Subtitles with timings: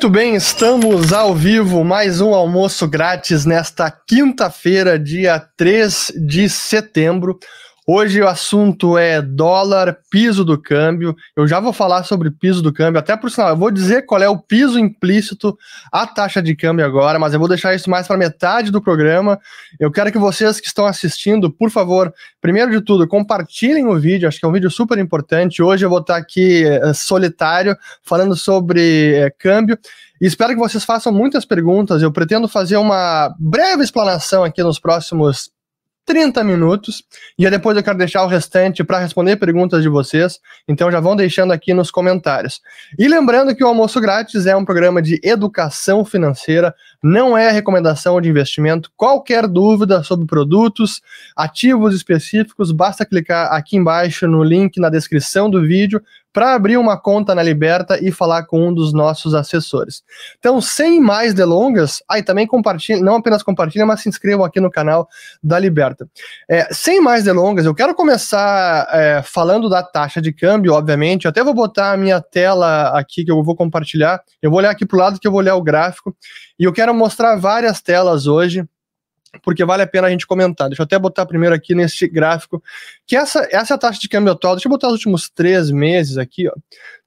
[0.00, 7.38] Muito bem, estamos ao vivo, mais um almoço grátis nesta quinta-feira, dia 3 de setembro.
[7.92, 11.16] Hoje o assunto é dólar, piso do câmbio.
[11.34, 14.22] Eu já vou falar sobre piso do câmbio, até por sinal, eu vou dizer qual
[14.22, 15.58] é o piso implícito,
[15.90, 19.40] a taxa de câmbio agora, mas eu vou deixar isso mais para metade do programa.
[19.80, 24.28] Eu quero que vocês que estão assistindo, por favor, primeiro de tudo, compartilhem o vídeo,
[24.28, 25.60] acho que é um vídeo super importante.
[25.60, 29.76] Hoje eu vou estar aqui é, solitário, falando sobre é, câmbio.
[30.20, 32.00] E espero que vocês façam muitas perguntas.
[32.00, 35.50] Eu pretendo fazer uma breve explanação aqui nos próximos
[36.04, 37.02] 30 minutos.
[37.38, 40.38] E depois eu quero deixar o restante para responder perguntas de vocês.
[40.66, 42.60] Então já vão deixando aqui nos comentários.
[42.98, 48.20] E lembrando que o Almoço Grátis é um programa de educação financeira, não é recomendação
[48.20, 48.90] de investimento.
[48.96, 51.00] Qualquer dúvida sobre produtos,
[51.36, 56.96] ativos específicos, basta clicar aqui embaixo no link na descrição do vídeo para abrir uma
[56.96, 60.02] conta na Liberta e falar com um dos nossos assessores.
[60.38, 64.60] Então, sem mais delongas, aí ah, também compartilhe, não apenas compartilhe, mas se inscrevam aqui
[64.60, 65.08] no canal
[65.42, 66.08] da Liberta.
[66.48, 71.24] É, sem mais delongas, eu quero começar é, falando da taxa de câmbio, obviamente.
[71.24, 74.20] Eu até vou botar a minha tela aqui que eu vou compartilhar.
[74.40, 76.14] Eu vou olhar aqui para o lado que eu vou olhar o gráfico.
[76.58, 78.64] E eu quero mostrar várias telas hoje
[79.42, 80.68] porque vale a pena a gente comentar.
[80.68, 82.62] Deixa eu até botar primeiro aqui nesse gráfico,
[83.06, 84.54] que essa, essa taxa de câmbio atual.
[84.54, 86.52] Deixa eu botar os últimos três meses aqui, ó.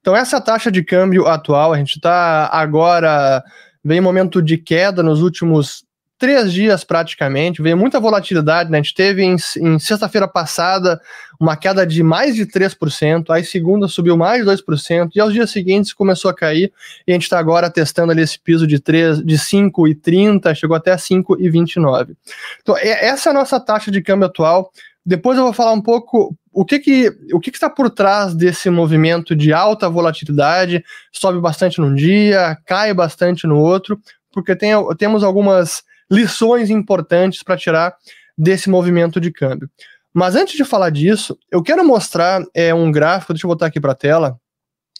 [0.00, 3.42] Então, essa taxa de câmbio atual, a gente está agora,
[3.82, 5.84] vem momento de queda nos últimos
[6.18, 8.78] três dias praticamente, veio muita volatilidade, né?
[8.78, 11.00] A gente teve em, em sexta-feira passada
[11.44, 15.50] uma queda de mais de 3%, aí segunda subiu mais de 2%, e aos dias
[15.50, 16.72] seguintes começou a cair,
[17.06, 20.96] e a gente está agora testando ali esse piso de, 3, de 5,30, chegou até
[20.96, 22.16] 5,29.
[22.62, 24.72] Então, é, essa é a nossa taxa de câmbio atual.
[25.04, 28.34] Depois eu vou falar um pouco o que que, o que, que está por trás
[28.34, 30.82] desse movimento de alta volatilidade,
[31.12, 34.00] sobe bastante num dia, cai bastante no outro,
[34.32, 37.94] porque tem, temos algumas lições importantes para tirar
[38.36, 39.68] desse movimento de câmbio.
[40.14, 43.80] Mas antes de falar disso, eu quero mostrar é, um gráfico, deixa eu botar aqui
[43.80, 44.38] para a tela.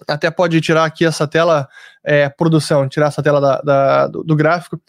[0.09, 1.69] Até pode tirar aqui essa tela,
[2.03, 4.81] é, produção, tirar essa tela da, da, do, do gráfico,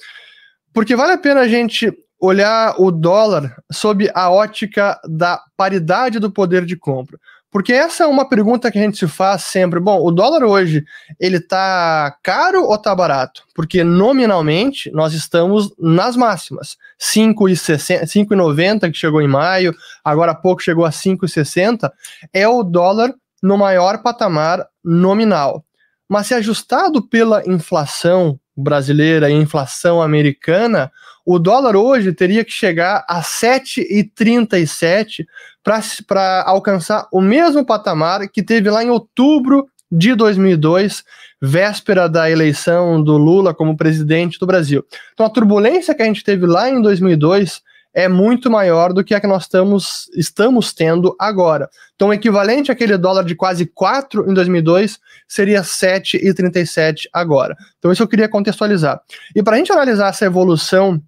[0.73, 6.31] porque vale a pena a gente olhar o dólar sob a ótica da paridade do
[6.31, 7.19] poder de compra.
[7.55, 9.79] Porque essa é uma pergunta que a gente se faz sempre.
[9.79, 10.83] Bom, o dólar hoje,
[11.17, 13.43] ele tá caro ou tá barato?
[13.55, 16.75] Porque nominalmente nós estamos nas máximas.
[16.99, 19.73] 5,90 que chegou em maio,
[20.03, 21.89] agora há pouco chegou a 5,60,
[22.33, 25.63] é o dólar no maior patamar nominal.
[26.09, 30.91] Mas se ajustado pela inflação brasileira e inflação americana,
[31.25, 35.25] o dólar hoje teria que chegar a 7,37
[35.63, 41.03] para alcançar o mesmo patamar que teve lá em outubro de 2002,
[41.41, 44.85] véspera da eleição do Lula como presidente do Brasil.
[45.13, 47.63] Então a turbulência que a gente teve lá em 2002
[47.95, 51.69] é muito maior do que a que nós estamos, estamos tendo agora.
[51.95, 57.55] Então, o equivalente àquele dólar de quase 4 em 2002 seria 7,37 agora.
[57.79, 59.01] Então, isso eu queria contextualizar.
[59.33, 61.01] E para a gente analisar essa evolução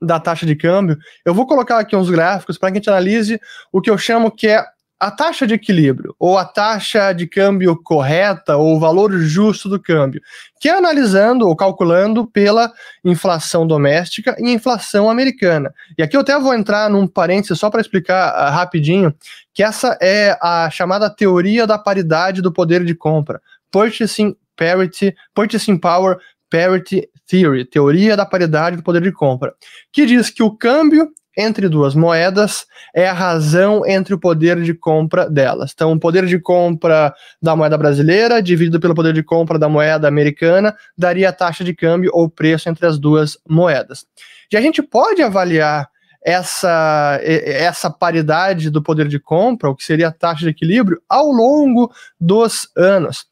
[0.00, 3.40] da taxa de câmbio, eu vou colocar aqui uns gráficos para que a gente analise
[3.72, 4.64] o que eu chamo que é
[5.00, 9.80] a taxa de equilíbrio, ou a taxa de câmbio correta, ou o valor justo do
[9.80, 10.20] câmbio,
[10.60, 12.72] que é analisando ou calculando pela
[13.04, 15.72] inflação doméstica e inflação americana.
[15.96, 19.14] E aqui eu até vou entrar num parênteses só para explicar uh, rapidinho,
[19.54, 23.40] que essa é a chamada teoria da paridade do poder de compra.
[23.70, 26.18] Purchasing Parity, Purchasing Power
[26.50, 29.54] Parity Theory, teoria da paridade do poder de compra,
[29.92, 31.08] que diz que o câmbio
[31.38, 35.70] entre duas moedas é a razão entre o poder de compra delas.
[35.72, 40.08] Então, o poder de compra da moeda brasileira dividido pelo poder de compra da moeda
[40.08, 44.04] americana daria a taxa de câmbio ou preço entre as duas moedas.
[44.50, 45.88] E a gente pode avaliar
[46.24, 51.30] essa, essa paridade do poder de compra, o que seria a taxa de equilíbrio, ao
[51.30, 53.24] longo dos anos.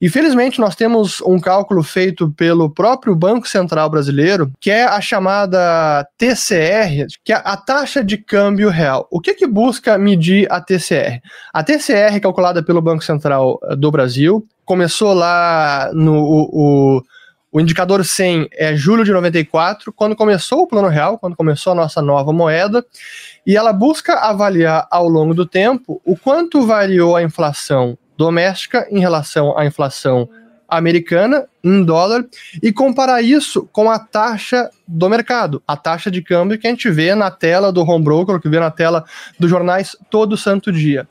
[0.00, 6.06] Infelizmente, nós temos um cálculo feito pelo próprio Banco Central Brasileiro, que é a chamada
[6.18, 9.08] TCR, que é a taxa de câmbio real.
[9.10, 11.22] O que, que busca medir a TCR?
[11.52, 16.14] A TCR, calculada pelo Banco Central eh, do Brasil, começou lá no.
[16.14, 17.02] O, o,
[17.52, 21.76] o indicador 100 é julho de 94, quando começou o Plano Real, quando começou a
[21.76, 22.84] nossa nova moeda,
[23.46, 29.00] e ela busca avaliar ao longo do tempo o quanto variou a inflação doméstica em
[29.00, 30.28] relação à inflação
[30.68, 32.24] americana em dólar
[32.62, 36.90] e comparar isso com a taxa do mercado, a taxa de câmbio que a gente
[36.90, 39.04] vê na tela do home broker, que vê na tela
[39.38, 41.08] dos jornais todo santo dia.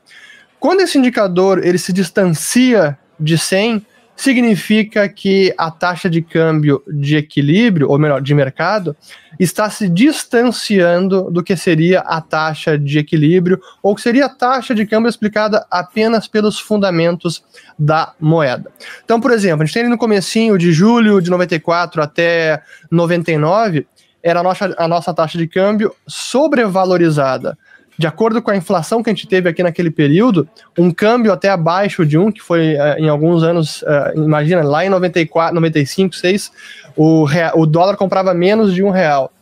[0.60, 3.84] Quando esse indicador ele se distancia de 100,
[4.16, 8.96] significa que a taxa de câmbio de equilíbrio, ou melhor, de mercado,
[9.38, 14.74] está se distanciando do que seria a taxa de equilíbrio, ou que seria a taxa
[14.74, 17.44] de câmbio explicada apenas pelos fundamentos
[17.78, 18.72] da moeda.
[19.04, 23.86] Então, por exemplo, a gente tem no comecinho de julho de 94 até 99,
[24.22, 27.56] era a nossa, a nossa taxa de câmbio sobrevalorizada
[27.98, 30.48] de acordo com a inflação que a gente teve aqui naquele período,
[30.78, 34.84] um câmbio até abaixo de um, que foi uh, em alguns anos, uh, imagina, lá
[34.84, 36.52] em 94, 95, 6,
[36.96, 39.32] o, real, o dólar comprava menos de um real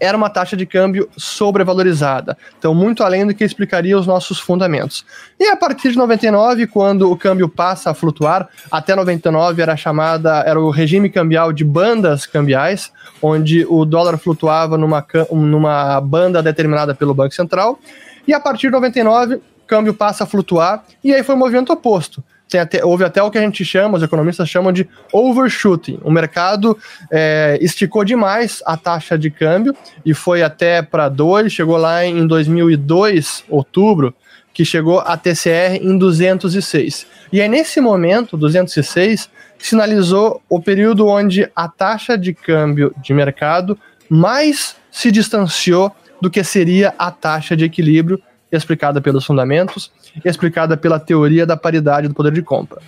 [0.00, 5.04] era uma taxa de câmbio sobrevalorizada, então muito além do que explicaria os nossos fundamentos.
[5.38, 10.40] E a partir de 99, quando o câmbio passa a flutuar, até 99 era chamada,
[10.46, 16.94] era o regime cambial de bandas cambiais, onde o dólar flutuava numa, numa banda determinada
[16.94, 17.78] pelo Banco Central,
[18.26, 21.72] e a partir de 99, o câmbio passa a flutuar, e aí foi o movimento
[21.72, 22.22] oposto
[22.56, 25.98] até, houve até o que a gente chama, os economistas chamam de overshooting.
[26.02, 26.78] O mercado
[27.10, 29.74] é, esticou demais a taxa de câmbio
[30.06, 34.14] e foi até para 2, chegou lá em 2002, outubro,
[34.54, 37.06] que chegou a TCR em 206.
[37.32, 39.28] E aí, nesse momento, 206,
[39.58, 43.78] sinalizou o período onde a taxa de câmbio de mercado
[44.08, 49.90] mais se distanciou do que seria a taxa de equilíbrio explicada pelos fundamentos
[50.24, 52.80] explicada pela teoria da paridade do poder de compra.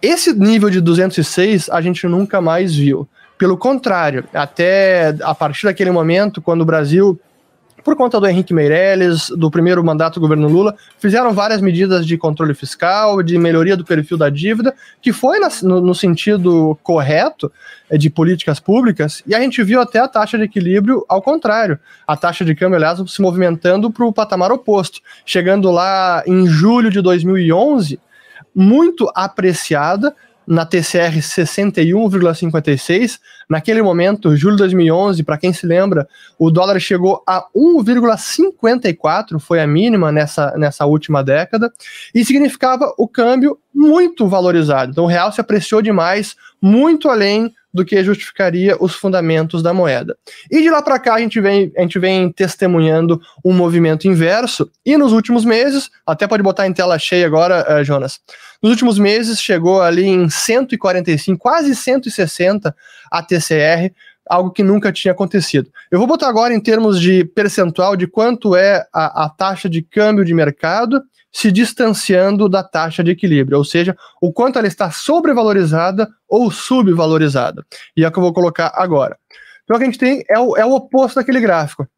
[0.00, 3.08] Esse nível de 206 a gente nunca mais viu.
[3.38, 7.18] Pelo contrário, até a partir daquele momento, quando o Brasil
[7.82, 12.16] por conta do Henrique Meirelles, do primeiro mandato do governo Lula, fizeram várias medidas de
[12.16, 17.50] controle fiscal, de melhoria do perfil da dívida, que foi no, no, sentido correto
[17.90, 21.78] eh, de políticas públicas, e a gente viu até a taxa de equilíbrio ao contrário.
[22.06, 26.90] A taxa de câmbio, aliás, se movimentando para o patamar oposto, chegando lá em julho
[26.90, 27.98] de 2011,
[28.54, 30.14] muito apreciada,
[30.46, 33.18] na TCR 61,56.
[33.48, 36.08] Naquele momento, julho de 2011, para quem se lembra,
[36.38, 41.70] o dólar chegou a 1,54, foi a mínima nessa, nessa última década,
[42.14, 44.92] e significava o câmbio muito valorizado.
[44.92, 50.16] Então o real se apreciou demais, muito além do que justificaria os fundamentos da moeda.
[50.50, 54.70] E de lá para cá a gente, vem, a gente vem testemunhando um movimento inverso,
[54.84, 58.20] e nos últimos meses, até pode botar em tela cheia agora, uh, Jonas,
[58.62, 62.74] nos últimos meses chegou ali em 145, quase 160
[63.10, 63.92] a TCR,
[64.28, 65.68] algo que nunca tinha acontecido.
[65.90, 69.82] Eu vou botar agora em termos de percentual de quanto é a, a taxa de
[69.82, 74.90] câmbio de mercado se distanciando da taxa de equilíbrio, ou seja, o quanto ela está
[74.90, 77.64] sobrevalorizada ou subvalorizada.
[77.96, 79.16] E é o que eu vou colocar agora.
[79.64, 81.88] Então, o que a gente tem é o, é o oposto daquele gráfico.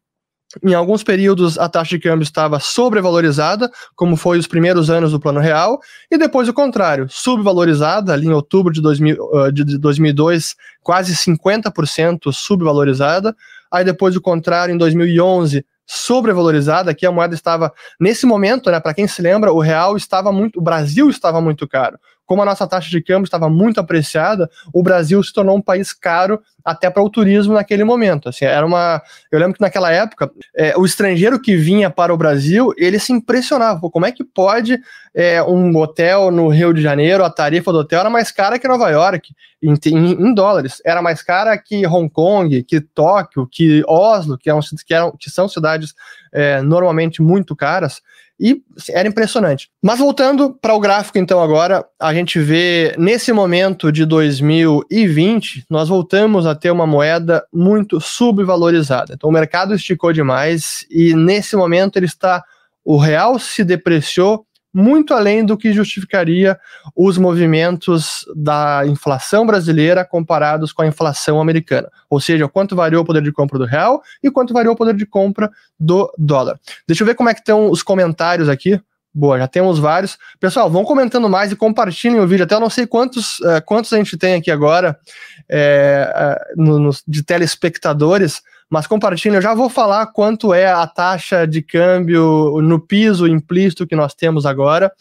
[0.63, 5.19] Em alguns períodos, a taxa de câmbio estava sobrevalorizada, como foi os primeiros anos do
[5.19, 5.79] Plano Real,
[6.09, 12.31] e depois o contrário, subvalorizada, ali em outubro de, 2000, uh, de 2002, quase 50%
[12.31, 13.35] subvalorizada.
[13.71, 18.93] Aí depois o contrário, em 2011, sobrevalorizada, que a moeda estava nesse momento, né, para
[18.93, 21.99] quem se lembra, o real estava muito, o Brasil estava muito caro.
[22.25, 25.93] Como a nossa taxa de câmbio estava muito apreciada, o Brasil se tornou um país
[25.93, 28.29] caro até para o turismo naquele momento.
[28.29, 29.01] Assim, era uma,
[29.31, 33.13] eu lembro que naquela época é, o estrangeiro que vinha para o Brasil ele se
[33.13, 33.89] impressionava.
[33.89, 34.79] Como é que pode
[35.13, 38.67] é, um hotel no Rio de Janeiro a tarifa do hotel era mais cara que
[38.67, 43.83] Nova York em, em, em dólares, era mais cara que Hong Kong, que Tóquio, que
[43.87, 45.93] Oslo, que, é que, que são cidades
[46.31, 48.01] é, normalmente muito caras
[48.39, 49.69] e era impressionante.
[49.81, 55.87] Mas voltando para o gráfico, então, agora, a gente vê nesse momento de 2020, nós
[55.87, 59.13] voltamos a ter uma moeda muito subvalorizada.
[59.13, 62.43] Então, o mercado esticou demais e nesse momento ele está.
[62.83, 64.45] O real se depreciou
[64.75, 66.59] muito além do que justificaria
[66.93, 71.89] os movimentos da inflação brasileira comparados com a inflação americana.
[72.09, 74.93] Ou seja, quanto variou o poder de compra do real e quanto variou o poder
[74.93, 76.59] de compra do dólar.
[76.85, 78.77] Deixa eu ver como é que estão os comentários aqui.
[79.13, 80.17] Boa, já temos vários.
[80.41, 82.43] Pessoal, vão comentando mais e compartilhem o vídeo.
[82.43, 84.99] Até eu não sei quantos, uh, quantos a gente tem aqui agora
[85.47, 89.35] é, uh, no, no, de telespectadores, mas compartilhem.
[89.35, 94.13] Eu já vou falar quanto é a taxa de câmbio no piso implícito que nós
[94.13, 94.91] temos agora.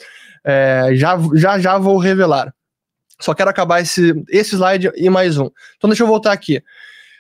[0.45, 2.55] É, já, já, já vou revelar.
[3.21, 5.49] Só quero acabar esse, esse slide e mais um.
[5.77, 6.63] Então, deixa eu voltar aqui.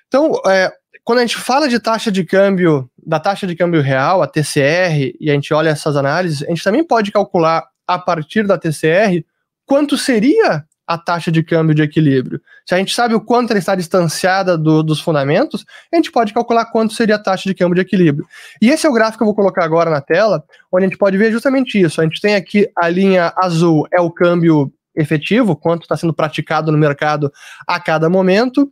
[0.08, 0.70] Então, é,
[1.02, 5.14] quando a gente fala de taxa de câmbio, da taxa de câmbio real, a TCR,
[5.20, 9.24] e a gente olha essas análises, a gente também pode calcular a partir da TCR
[9.66, 12.40] quanto seria a taxa de câmbio de equilíbrio.
[12.66, 16.32] Se a gente sabe o quanto ela está distanciada do, dos fundamentos, a gente pode
[16.32, 18.26] calcular quanto seria a taxa de câmbio de equilíbrio.
[18.60, 20.98] E esse é o gráfico que eu vou colocar agora na tela, onde a gente
[20.98, 22.00] pode ver justamente isso.
[22.00, 26.70] A gente tem aqui a linha azul, é o câmbio efetivo, quanto está sendo praticado
[26.70, 27.32] no mercado
[27.66, 28.70] a cada momento.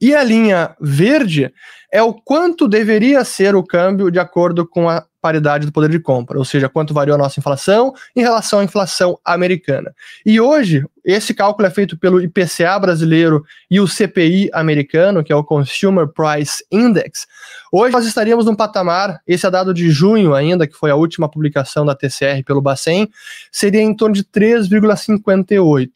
[0.00, 1.52] E a linha verde
[1.92, 5.98] é o quanto deveria ser o câmbio de acordo com a paridade do poder de
[5.98, 9.92] compra, ou seja, quanto variou a nossa inflação em relação à inflação americana.
[10.24, 15.36] E hoje, esse cálculo é feito pelo IPCA brasileiro e o CPI americano, que é
[15.36, 17.26] o Consumer Price Index.
[17.72, 21.28] Hoje nós estaríamos num patamar, esse é dado de junho ainda, que foi a última
[21.28, 23.10] publicação da TCR pelo Bacen,
[23.50, 25.90] seria em torno de 3,58.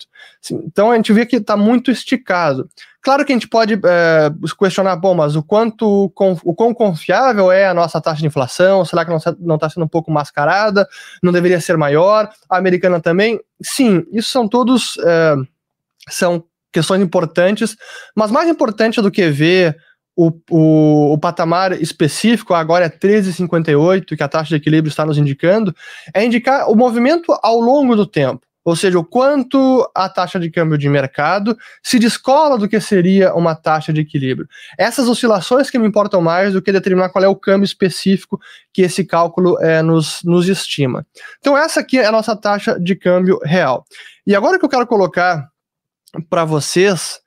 [0.50, 2.68] Então a gente vê que está muito esticado.
[3.02, 6.12] Claro que a gente pode é, questionar, bom, mas o quanto,
[6.44, 8.84] o quão confiável é a nossa taxa de inflação?
[8.84, 10.86] Será que não está sendo um pouco mascarada?
[11.22, 12.30] Não deveria ser maior?
[12.48, 13.40] A americana também?
[13.62, 15.34] Sim, isso são todos é,
[16.10, 17.76] são questões importantes,
[18.14, 19.76] mas mais importante do que ver
[20.14, 25.16] o, o, o, patamar específico, agora é 13,58, que a taxa de equilíbrio está nos
[25.16, 25.74] indicando,
[26.12, 30.50] é indicar o movimento ao longo do tempo ou seja, o quanto a taxa de
[30.50, 34.48] câmbio de mercado se descola do que seria uma taxa de equilíbrio.
[34.78, 38.38] Essas oscilações que me importam mais do que determinar qual é o câmbio específico
[38.72, 41.06] que esse cálculo é, nos, nos estima.
[41.38, 43.84] Então, essa aqui é a nossa taxa de câmbio real.
[44.26, 45.48] E agora que eu quero colocar
[46.28, 47.20] para vocês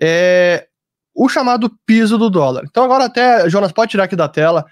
[0.00, 0.66] é
[1.14, 2.64] o chamado piso do dólar.
[2.68, 4.66] Então, agora até, Jonas, pode tirar aqui da tela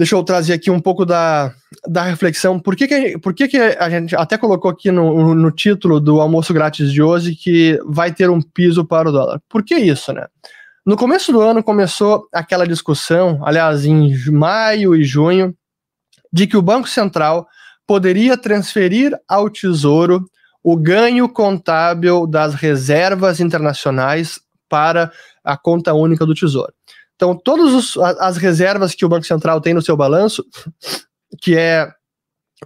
[0.00, 1.52] deixa eu trazer aqui um pouco da,
[1.86, 2.58] da reflexão.
[2.58, 6.22] Por que, que, por que, que a gente até colocou aqui no, no título do
[6.22, 9.42] almoço grátis de hoje que vai ter um piso para o dólar?
[9.46, 10.26] Por que isso, né?
[10.86, 15.54] No começo do ano começou aquela discussão, aliás, em maio e junho,
[16.32, 17.46] de que o Banco Central
[17.86, 20.24] poderia transferir ao Tesouro
[20.64, 25.12] o ganho contábil das reservas internacionais para
[25.44, 26.72] a conta única do Tesouro.
[27.20, 30.42] Então, todas as reservas que o Banco Central tem no seu balanço,
[31.42, 31.86] que é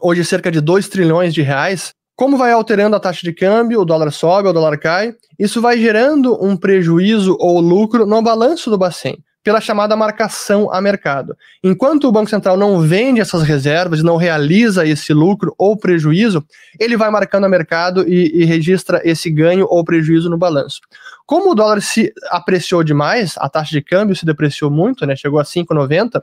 [0.00, 3.84] hoje cerca de 2 trilhões de reais, como vai alterando a taxa de câmbio, o
[3.84, 8.78] dólar sobe, o dólar cai, isso vai gerando um prejuízo ou lucro no balanço do
[8.78, 11.36] Bacen pela chamada marcação a mercado.
[11.62, 16.42] Enquanto o Banco Central não vende essas reservas, não realiza esse lucro ou prejuízo,
[16.80, 20.80] ele vai marcando a mercado e, e registra esse ganho ou prejuízo no balanço.
[21.26, 25.40] Como o dólar se apreciou demais, a taxa de câmbio se depreciou muito, né, chegou
[25.40, 26.22] a 5,90,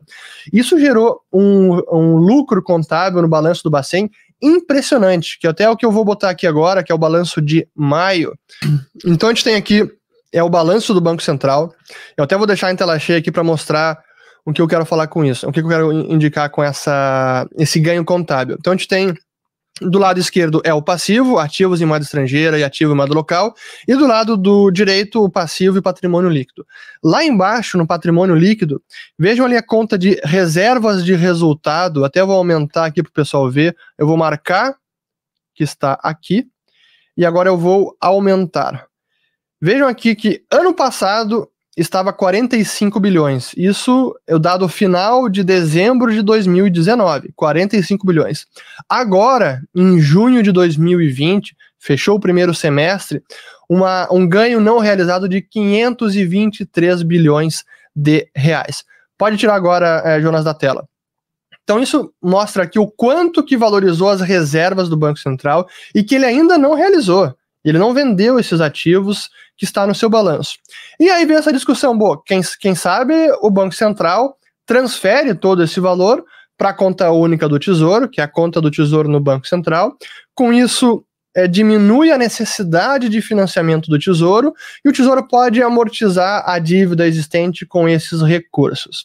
[0.53, 4.09] isso gerou um, um lucro contábil no balanço do Bacen
[4.41, 7.41] impressionante, que até é o que eu vou botar aqui agora, que é o balanço
[7.41, 8.33] de maio.
[9.05, 9.89] Então a gente tem aqui
[10.31, 11.73] é o balanço do Banco Central.
[12.17, 14.01] Eu até vou deixar em tela cheia aqui para mostrar
[14.45, 17.79] o que eu quero falar com isso, o que eu quero indicar com essa, esse
[17.79, 18.55] ganho contábil.
[18.57, 19.13] Então a gente tem
[19.81, 23.53] do lado esquerdo é o passivo, ativos em moeda estrangeira e ativo em moeda local,
[23.87, 26.65] e do lado do direito, o passivo e patrimônio líquido.
[27.03, 28.81] Lá embaixo, no patrimônio líquido,
[29.17, 33.49] vejam ali a conta de reservas de resultado, até vou aumentar aqui para o pessoal
[33.49, 34.75] ver, eu vou marcar
[35.53, 36.47] que está aqui,
[37.17, 38.85] e agora eu vou aumentar.
[39.59, 43.51] Vejam aqui que ano passado estava 45 bilhões.
[43.55, 48.45] Isso é o dado final de dezembro de 2019, 45 bilhões.
[48.89, 53.23] Agora, em junho de 2020, fechou o primeiro semestre,
[53.69, 57.63] uma, um ganho não realizado de 523 bilhões
[57.95, 58.83] de reais.
[59.17, 60.87] Pode tirar agora, é, Jonas, da tela.
[61.63, 66.15] Então isso mostra aqui o quanto que valorizou as reservas do Banco Central e que
[66.15, 67.33] ele ainda não realizou.
[67.63, 70.53] Ele não vendeu esses ativos que está no seu balanço.
[70.99, 75.79] E aí vem essa discussão, boa, quem, quem sabe o Banco Central transfere todo esse
[75.79, 76.23] valor
[76.57, 79.95] para a conta única do Tesouro, que é a conta do Tesouro no Banco Central.
[80.33, 81.03] Com isso,
[81.35, 84.53] é, diminui a necessidade de financiamento do Tesouro
[84.83, 89.03] e o Tesouro pode amortizar a dívida existente com esses recursos.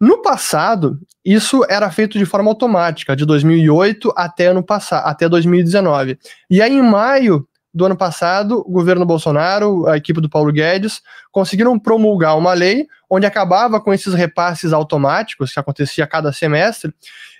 [0.00, 6.18] No passado, isso era feito de forma automática, de 2008 até ano até 2019.
[6.50, 11.02] E aí, em maio do ano passado, o governo Bolsonaro, a equipe do Paulo Guedes,
[11.32, 16.94] conseguiram promulgar uma lei onde acabava com esses repasses automáticos que acontecia a cada semestre.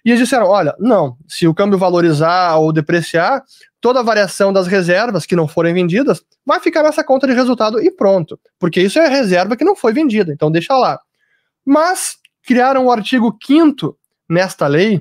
[0.04, 3.44] E eles disseram: olha, não, se o câmbio valorizar ou depreciar,
[3.80, 7.80] toda a variação das reservas que não forem vendidas vai ficar nessa conta de resultado
[7.80, 8.38] e pronto.
[8.58, 10.98] Porque isso é reserva que não foi vendida, então deixa lá.
[11.64, 13.96] Mas criaram o artigo 5
[14.28, 15.00] nesta lei,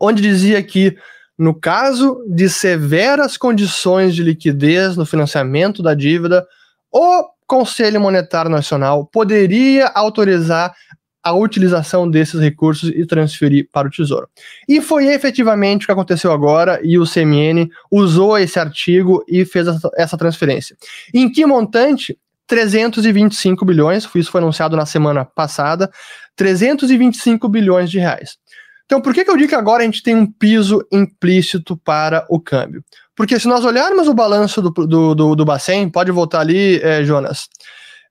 [0.00, 0.96] onde dizia que
[1.38, 6.46] no caso de severas condições de liquidez no financiamento da dívida,
[6.92, 10.74] o Conselho Monetário Nacional poderia autorizar
[11.22, 14.28] a utilização desses recursos e transferir para o Tesouro.
[14.68, 19.66] E foi efetivamente o que aconteceu agora, e o CMN usou esse artigo e fez
[19.96, 20.76] essa transferência.
[21.14, 22.18] Em que montante?
[22.46, 25.90] 325 bilhões, isso foi anunciado na semana passada,
[26.36, 28.36] 325 bilhões de reais.
[28.84, 32.26] Então, por que, que eu digo que agora a gente tem um piso implícito para
[32.28, 32.84] o câmbio?
[33.16, 37.02] Porque se nós olharmos o balanço do, do, do, do Bacen, pode voltar ali, é,
[37.04, 37.48] Jonas.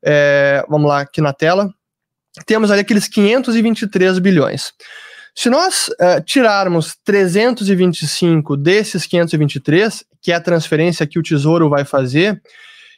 [0.04, 1.70] É, vamos lá, aqui na tela.
[2.46, 4.74] Temos ali aqueles 523 bilhões.
[5.36, 11.84] Se nós uh, tirarmos 325 desses 523, que é a transferência que o Tesouro vai
[11.84, 12.42] fazer,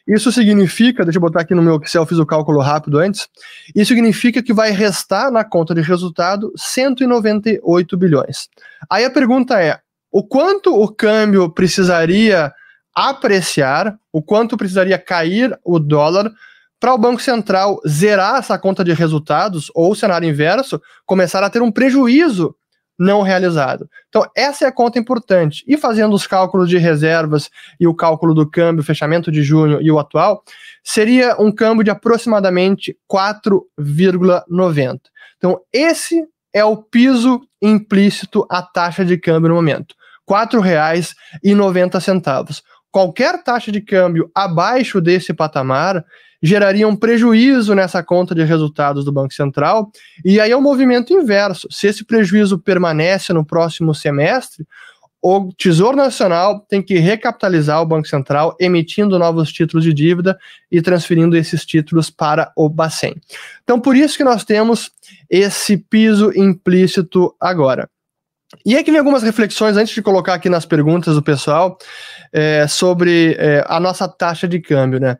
[0.08, 3.28] isso significa, deixa eu botar aqui no meu Excel, fiz o cálculo rápido antes,
[3.76, 8.48] isso significa que vai restar na conta de resultado 198 bilhões.
[8.90, 9.80] Aí a pergunta é,
[10.12, 12.54] o quanto o câmbio precisaria
[12.96, 16.32] apreciar, o quanto precisaria cair o dólar
[16.80, 21.62] para o Banco Central zerar essa conta de resultados, ou cenário inverso, começar a ter
[21.62, 22.56] um prejuízo
[22.98, 23.90] não realizado.
[24.10, 25.64] Então, essa é a conta importante.
[25.68, 27.50] E fazendo os cálculos de reservas
[27.80, 30.44] e o cálculo do câmbio, fechamento de junho e o atual,
[30.84, 35.00] seria um câmbio de aproximadamente 4,90.
[35.38, 39.94] Então, esse é o piso implícito à taxa de câmbio no momento.
[40.28, 42.62] R$ 4,90.
[42.90, 46.04] Qualquer taxa de câmbio abaixo desse patamar
[46.46, 49.92] geraria um prejuízo nessa conta de resultados do Banco Central,
[50.24, 51.68] e aí é um movimento inverso.
[51.72, 54.66] Se esse prejuízo permanece no próximo semestre,
[55.22, 60.38] o Tesouro Nacional tem que recapitalizar o Banco Central, emitindo novos títulos de dívida
[60.72, 63.16] e transferindo esses títulos para o Bacen.
[63.64, 64.92] Então, por isso que nós temos
[65.28, 67.90] esse piso implícito agora.
[68.64, 71.76] E aqui vem algumas reflexões antes de colocar aqui nas perguntas do pessoal
[72.32, 75.18] é, sobre é, a nossa taxa de câmbio, né?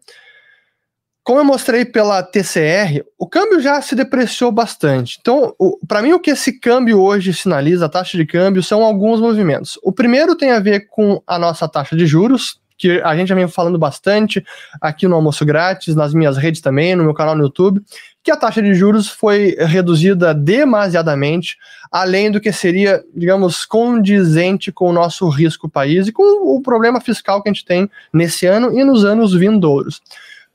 [1.26, 5.18] Como eu mostrei pela TCR, o câmbio já se depreciou bastante.
[5.20, 5.56] Então,
[5.88, 9.80] para mim, o que esse câmbio hoje sinaliza, a taxa de câmbio, são alguns movimentos.
[9.82, 13.34] O primeiro tem a ver com a nossa taxa de juros, que a gente já
[13.34, 14.46] vem falando bastante
[14.80, 17.82] aqui no Almoço Grátis, nas minhas redes também, no meu canal no YouTube,
[18.24, 21.58] que a taxa de juros foi reduzida demasiadamente,
[21.92, 27.02] além do que seria, digamos, condizente com o nosso risco país e com o problema
[27.02, 30.00] fiscal que a gente tem nesse ano e nos anos vindouros.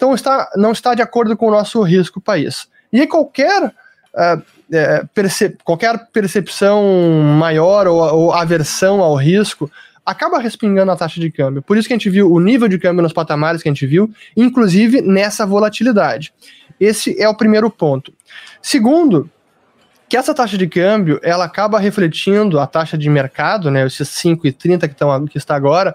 [0.01, 2.67] Então está, não está de acordo com o nosso risco país.
[2.91, 3.71] E qualquer,
[4.73, 6.83] é, perce qualquer percepção
[7.39, 9.71] maior ou, ou aversão ao risco
[10.03, 11.61] acaba respingando a taxa de câmbio.
[11.61, 13.87] Por isso que a gente viu o nível de câmbio nos patamares que a gente
[13.87, 16.33] viu, inclusive nessa volatilidade.
[16.81, 18.11] Esse é o primeiro ponto.
[18.63, 19.29] Segundo,
[20.09, 24.79] que essa taxa de câmbio ela acaba refletindo a taxa de mercado, né, esses 5,30
[24.79, 25.95] que, estão, que está agora,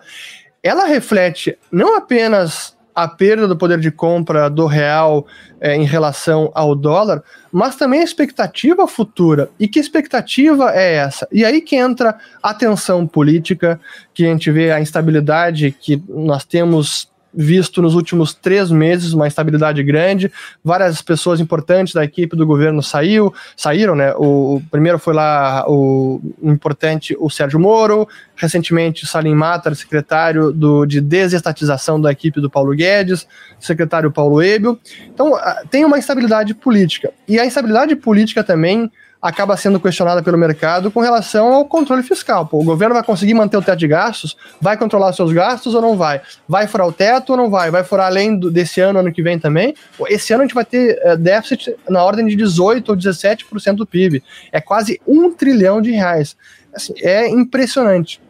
[0.62, 5.28] ela reflete não apenas a perda do poder de compra do real
[5.60, 9.50] é, em relação ao dólar, mas também a expectativa futura.
[9.60, 11.28] E que expectativa é essa?
[11.32, 13.80] E aí que entra a tensão política,
[14.14, 19.28] que a gente vê a instabilidade que nós temos visto nos últimos três meses uma
[19.28, 20.32] estabilidade grande.
[20.64, 24.14] Várias pessoas importantes da equipe do governo saiu, saíram, né?
[24.16, 30.86] O, o primeiro foi lá o, importante o Sérgio Moro, recentemente Salim Matar, secretário do,
[30.86, 33.28] de desestatização da equipe do Paulo Guedes,
[33.60, 34.80] secretário Paulo Ebel.
[35.14, 35.34] Então
[35.70, 38.92] tem uma instabilidade política e a instabilidade política também
[39.26, 42.46] acaba sendo questionada pelo mercado com relação ao controle fiscal.
[42.46, 44.38] Pô, o governo vai conseguir manter o teto de gastos?
[44.62, 46.22] Vai controlar seus gastos ou não vai?
[46.48, 47.72] Vai furar o teto ou não vai?
[47.72, 49.74] Vai furar além do, desse ano, ano que vem também?
[49.98, 53.76] Pô, esse ano a gente vai ter uh, déficit na ordem de 18 ou 17%
[53.76, 54.24] do PIB.
[54.52, 56.38] É quase um trilhão de reais.
[56.72, 58.22] Assim, é impressionante.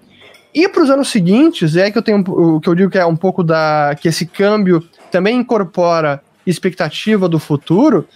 [0.53, 3.05] E para os anos seguintes, é que eu tenho o que eu digo que é
[3.05, 4.81] um pouco da que esse câmbio
[5.11, 8.07] também incorpora expectativa do futuro.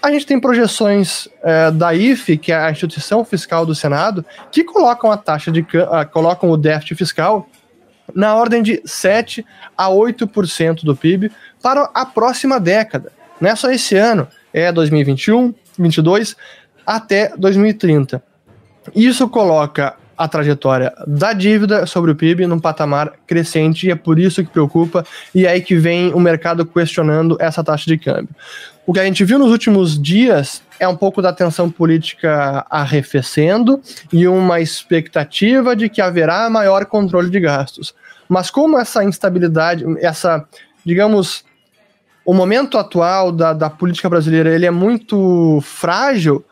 [0.00, 4.62] A gente tem projeções é, da IFE, que é a instituição fiscal do Senado, que
[4.62, 7.48] colocam a taxa de uh, colocam o déficit fiscal
[8.14, 9.44] na ordem de 7
[9.76, 13.12] a 8% do PIB para a próxima década.
[13.40, 16.36] Não é só esse ano, é 2021, 2022
[16.86, 18.22] até 2030.
[18.94, 24.18] Isso coloca a trajetória da dívida sobre o PIB num patamar crescente e é por
[24.18, 28.34] isso que preocupa e é aí que vem o mercado questionando essa taxa de câmbio.
[28.88, 33.82] O que a gente viu nos últimos dias é um pouco da tensão política arrefecendo
[34.10, 37.94] e uma expectativa de que haverá maior controle de gastos.
[38.26, 40.42] Mas como essa instabilidade, essa,
[40.86, 41.44] digamos,
[42.24, 46.42] o momento atual da, da política brasileira ele é muito frágil,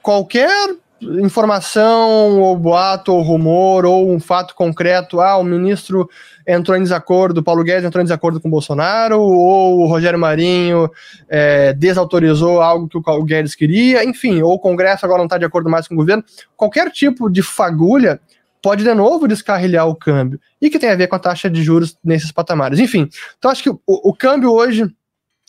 [0.00, 6.08] qualquer informação, ou boato, ou rumor, ou um fato concreto, ah, o ministro
[6.50, 10.90] entrou em desacordo, Paulo Guedes entrou em desacordo com o Bolsonaro, ou o Rogério Marinho
[11.28, 15.44] é, desautorizou algo que o Guedes queria, enfim, ou o Congresso agora não está de
[15.44, 16.24] acordo mais com o governo,
[16.56, 18.20] qualquer tipo de fagulha
[18.62, 21.62] pode de novo descarrilhar o câmbio, e que tem a ver com a taxa de
[21.62, 22.78] juros nesses patamares.
[22.78, 23.08] Enfim,
[23.38, 24.86] então acho que o, o câmbio hoje,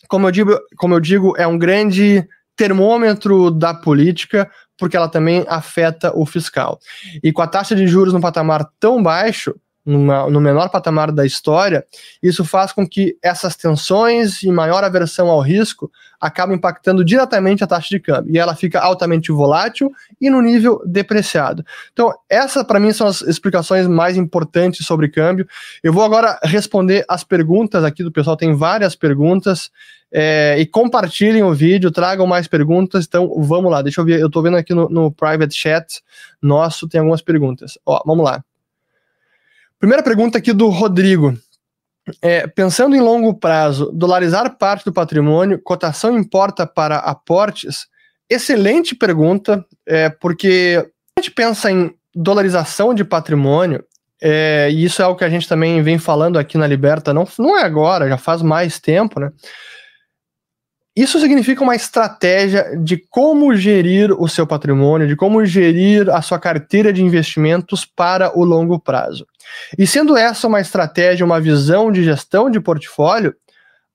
[0.07, 5.45] como eu, digo, como eu digo, é um grande termômetro da política, porque ela também
[5.47, 6.79] afeta o fiscal.
[7.23, 9.55] E com a taxa de juros num patamar tão baixo,
[9.85, 11.85] numa, no menor patamar da história,
[12.21, 17.67] isso faz com que essas tensões e maior aversão ao risco acabem impactando diretamente a
[17.67, 18.33] taxa de câmbio.
[18.33, 21.65] E ela fica altamente volátil e no nível depreciado.
[21.91, 25.47] Então, essas para mim são as explicações mais importantes sobre câmbio.
[25.83, 29.71] Eu vou agora responder as perguntas aqui do pessoal, tem várias perguntas.
[30.13, 33.05] É, e compartilhem o vídeo, tragam mais perguntas.
[33.05, 33.81] Então, vamos lá.
[33.81, 34.19] Deixa eu ver.
[34.19, 36.03] Eu estou vendo aqui no, no private chat
[36.41, 37.79] nosso, tem algumas perguntas.
[37.85, 38.43] Ó, vamos lá.
[39.81, 41.35] Primeira pergunta aqui do Rodrigo.
[42.21, 47.87] É, pensando em longo prazo, dolarizar parte do patrimônio, cotação importa para aportes?
[48.29, 53.83] Excelente pergunta, é, porque a gente pensa em dolarização de patrimônio,
[54.21, 57.27] é, e isso é algo que a gente também vem falando aqui na Liberta, não,
[57.39, 59.31] não é agora, já faz mais tempo, né?
[60.95, 66.37] Isso significa uma estratégia de como gerir o seu patrimônio, de como gerir a sua
[66.37, 69.25] carteira de investimentos para o longo prazo.
[69.77, 73.35] E sendo essa uma estratégia, uma visão de gestão de portfólio,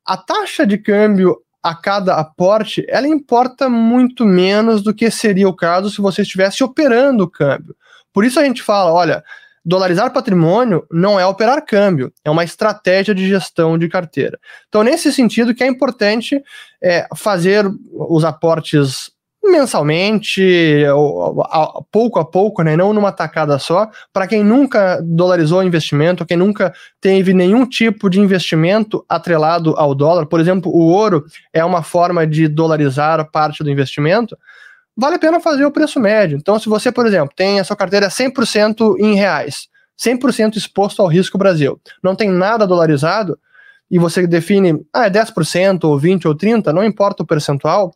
[0.05, 5.57] a taxa de câmbio a cada aporte, ela importa muito menos do que seria o
[5.57, 7.75] caso se você estivesse operando o câmbio.
[8.13, 9.25] Por isso a gente fala, olha,
[9.65, 14.39] dolarizar patrimônio não é operar câmbio, é uma estratégia de gestão de carteira.
[14.69, 16.41] Então, nesse sentido, que é importante
[16.81, 19.11] é, fazer os aportes
[19.51, 20.85] mensalmente,
[21.91, 26.73] pouco a pouco, né, não numa tacada só, para quem nunca dolarizou investimento, quem nunca
[27.01, 32.27] teve nenhum tipo de investimento atrelado ao dólar, por exemplo, o ouro é uma forma
[32.27, 34.37] de dolarizar parte do investimento,
[34.97, 36.39] vale a pena fazer o preço médio.
[36.39, 41.09] Então, se você, por exemplo, tem a sua carteira 100% em reais, 100% exposto ao
[41.09, 43.39] risco Brasil, não tem nada dolarizado,
[43.91, 47.93] e você define, ah, é 10% ou 20% ou 30%, não importa o percentual,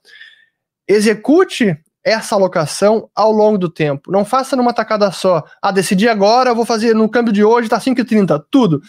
[0.90, 4.10] execute essa alocação ao longo do tempo.
[4.10, 5.44] Não faça numa tacada só.
[5.62, 8.80] Ah, decidi agora, vou fazer no câmbio de hoje, tá 5,30, tudo.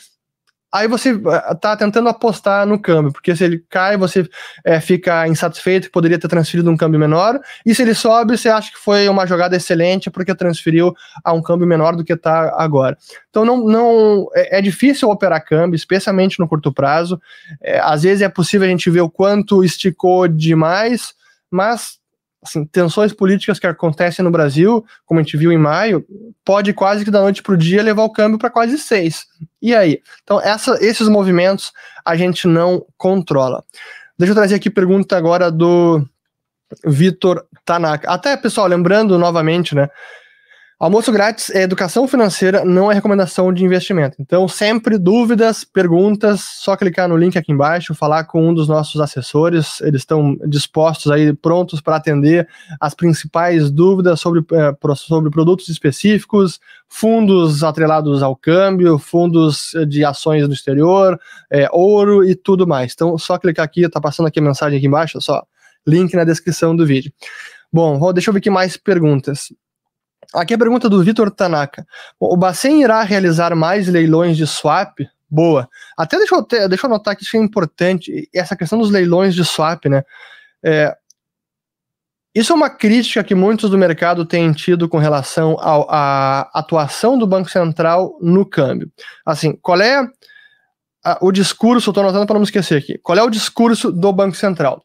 [0.74, 4.26] Aí você eh, tá tentando apostar no câmbio, porque se ele cai, você
[4.64, 8.72] é, fica insatisfeito poderia ter transferido um câmbio menor, e se ele sobe, você acha
[8.72, 12.98] que foi uma jogada excelente porque transferiu a um câmbio menor do que está agora.
[13.30, 17.22] Então não, não é, é, difícil operar câmbio, especialmente no curto prazo.
[17.62, 21.14] É, às vezes é possível a gente ver o quanto esticou demais,
[21.52, 22.00] mas
[22.42, 26.04] assim, tensões políticas que acontecem no Brasil, como a gente viu em maio,
[26.44, 29.28] pode quase que da noite para o dia levar o câmbio para quase seis.
[29.62, 30.02] E aí?
[30.24, 31.72] Então, essa, esses movimentos
[32.04, 33.64] a gente não controla.
[34.18, 36.04] Deixa eu trazer aqui pergunta agora do
[36.84, 38.10] Vitor Tanaka.
[38.10, 39.90] Até, pessoal, lembrando novamente, né?
[40.82, 44.18] Almoço grátis é educação financeira, não é recomendação de investimento.
[44.20, 49.00] Então, sempre dúvidas, perguntas, só clicar no link aqui embaixo, falar com um dos nossos
[49.00, 55.70] assessores, eles estão dispostos aí, prontos para atender as principais dúvidas sobre, é, sobre produtos
[55.70, 61.20] específicos, fundos atrelados ao câmbio, fundos de ações no exterior,
[61.52, 62.94] é, ouro e tudo mais.
[62.96, 65.44] Então, só clicar aqui, tá passando aqui a mensagem aqui embaixo, só
[65.86, 67.14] link na descrição do vídeo.
[67.72, 69.54] Bom, deixa eu ver aqui mais perguntas.
[70.34, 71.86] Aqui a pergunta do Vitor Tanaka.
[72.20, 75.00] O Bacen irá realizar mais leilões de swap?
[75.30, 75.70] Boa.
[75.98, 79.34] Até deixa eu, ter, deixa eu anotar que isso é importante, essa questão dos leilões
[79.36, 80.04] de swap, né?
[80.64, 80.96] É,
[82.34, 87.28] isso é uma crítica que muitos do mercado têm tido com relação à atuação do
[87.28, 88.90] Banco Central no câmbio.
[89.26, 90.02] Assim, qual é
[91.04, 94.14] a, o discurso, estou anotando para não me esquecer aqui, qual é o discurso do
[94.14, 94.82] Banco Central?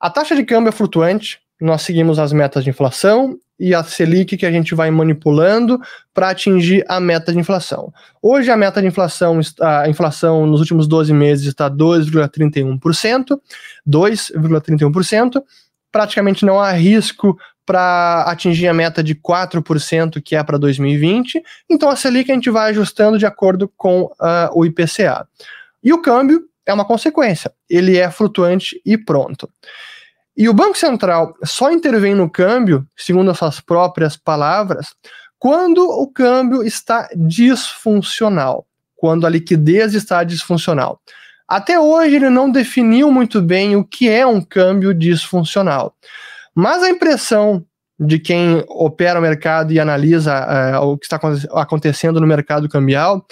[0.00, 4.36] A taxa de câmbio é flutuante, nós seguimos as metas de inflação e a Selic
[4.36, 5.80] que a gente vai manipulando
[6.12, 7.92] para atingir a meta de inflação.
[8.22, 13.38] Hoje a meta de inflação, a inflação nos últimos 12 meses está 2,31%,
[13.88, 15.42] 2,31%,
[15.90, 21.88] praticamente não há risco para atingir a meta de 4% que é para 2020, então
[21.88, 25.26] a Selic a gente vai ajustando de acordo com uh, o IPCA.
[25.82, 29.50] E o câmbio é uma consequência, ele é flutuante e pronto.
[30.36, 34.88] E o Banco Central só intervém no câmbio, segundo as suas próprias palavras,
[35.38, 41.00] quando o câmbio está disfuncional, quando a liquidez está disfuncional.
[41.48, 45.94] Até hoje ele não definiu muito bem o que é um câmbio disfuncional.
[46.54, 47.64] Mas a impressão
[47.98, 51.18] de quem opera o mercado e analisa é, o que está
[51.52, 53.24] acontecendo no mercado cambial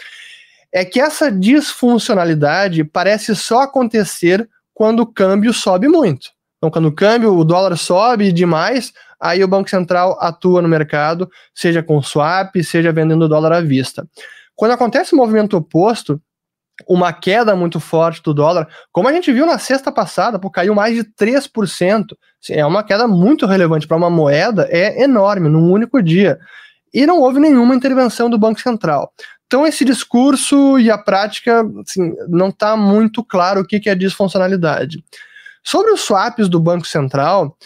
[0.73, 6.34] é que essa disfuncionalidade parece só acontecer quando o câmbio sobe muito.
[6.65, 11.29] Então, quando o câmbio, o dólar sobe demais, aí o Banco Central atua no mercado,
[11.55, 14.09] seja com swap, seja vendendo dólar à vista.
[14.57, 16.19] Quando acontece o movimento oposto,
[16.89, 20.75] uma queda muito forte do dólar, como a gente viu na sexta passada, pô, caiu
[20.75, 22.17] mais de 3%.
[22.49, 26.39] É uma queda muito relevante para uma moeda, é enorme, num único dia.
[26.95, 29.13] E não houve nenhuma intervenção do Banco Central.
[29.47, 33.95] Então, esse discurso e a prática, assim, não está muito claro o que, que é
[33.95, 35.05] disfuncionalidade.
[35.65, 37.57] Sobre os swaps do Banco Central,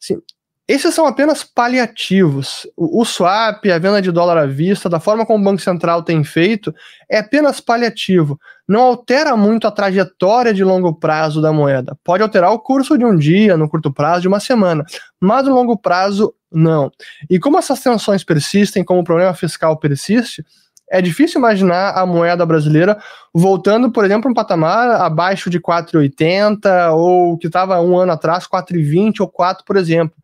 [0.00, 0.22] assim,
[0.68, 2.66] esses são apenas paliativos.
[2.76, 6.02] O, o, swap, a venda de dólar à vista, da forma como o Banco Central
[6.02, 6.74] tem feito,
[7.10, 8.38] é apenas paliativo.
[8.68, 11.98] Não altera muito a trajetória de longo prazo da moeda.
[12.04, 14.84] Pode alterar o curso de um dia, no curto prazo, de uma semana,
[15.18, 16.92] mas no longo prazo, não.
[17.30, 20.44] E como essas tensões persistem, como o problema fiscal persiste,
[20.90, 22.98] é difícil imaginar a moeda brasileira
[23.34, 29.20] voltando, por exemplo, um patamar abaixo de 4,80 ou que estava um ano atrás 4,20
[29.20, 30.16] ou 4, por exemplo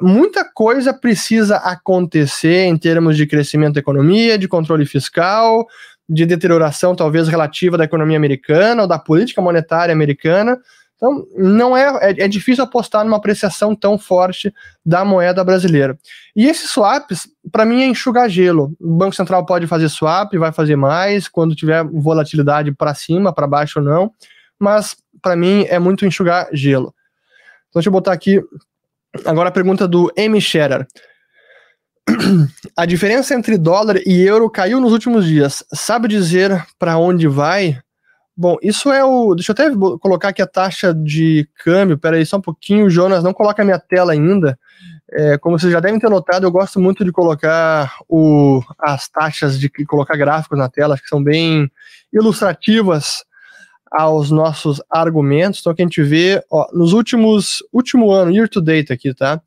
[0.00, 5.66] muita coisa precisa acontecer em termos de crescimento da economia, de controle fiscal,
[6.08, 10.58] de deterioração talvez relativa da economia americana ou da política monetária americana.
[10.96, 14.52] Então, não é, é, é, difícil apostar numa apreciação tão forte
[14.84, 15.98] da moeda brasileira.
[16.34, 18.74] E esses swaps, para mim, é enxugar gelo.
[18.80, 23.46] O Banco Central pode fazer swap, vai fazer mais, quando tiver volatilidade para cima, para
[23.46, 24.12] baixo ou não,
[24.58, 26.94] mas para mim é muito enxugar gelo.
[27.68, 28.40] Então, deixa eu botar aqui
[29.24, 30.40] Agora a pergunta do M.
[30.40, 30.86] Scherer.
[32.76, 35.64] A diferença entre dólar e euro caiu nos últimos dias.
[35.72, 37.78] Sabe dizer para onde vai?
[38.36, 39.34] Bom, isso é o.
[39.34, 39.70] Deixa eu até
[40.00, 41.96] colocar aqui a taxa de câmbio.
[41.96, 43.22] Pera aí, só um pouquinho, Jonas.
[43.22, 44.58] Não coloca a minha tela ainda.
[45.12, 49.58] É, como vocês já devem ter notado, eu gosto muito de colocar o, as taxas,
[49.58, 51.70] de colocar gráficos na tela, que são bem
[52.12, 53.24] ilustrativas
[53.92, 55.60] aos nossos argumentos.
[55.60, 59.40] Então, que a gente vê, ó, nos últimos, último ano, year to date aqui, tá?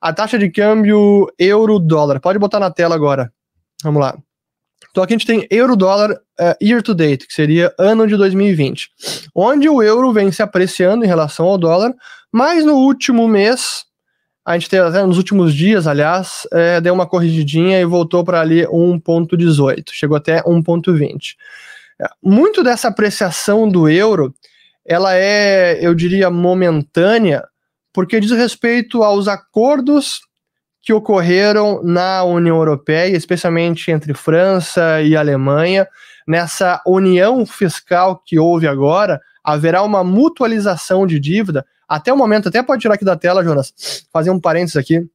[0.00, 2.18] A taxa de câmbio euro-dólar.
[2.20, 3.32] Pode botar na tela agora.
[3.84, 4.18] Vamos lá.
[4.92, 8.90] Então, aqui a gente tem euro-dólar uh, year to date, que seria ano de 2020,
[9.34, 11.94] onde o euro vem se apreciando em relação ao dólar,
[12.30, 13.86] mas no último mês,
[14.44, 18.42] a gente teve até nos últimos dias, aliás, é, deu uma corrigidinha e voltou para
[18.42, 21.36] ali 1,18, chegou até 1,20.
[22.22, 24.34] Muito dessa apreciação do euro,
[24.84, 27.42] ela é, eu diria, momentânea,
[27.94, 30.20] porque diz respeito aos acordos
[30.82, 35.86] que ocorreram na União Europeia, especialmente entre França e Alemanha.
[36.26, 41.64] Nessa união fiscal que houve agora, haverá uma mutualização de dívida.
[41.88, 43.72] Até o momento, até pode tirar aqui da tela, Jonas,
[44.12, 45.06] fazer um parênteses aqui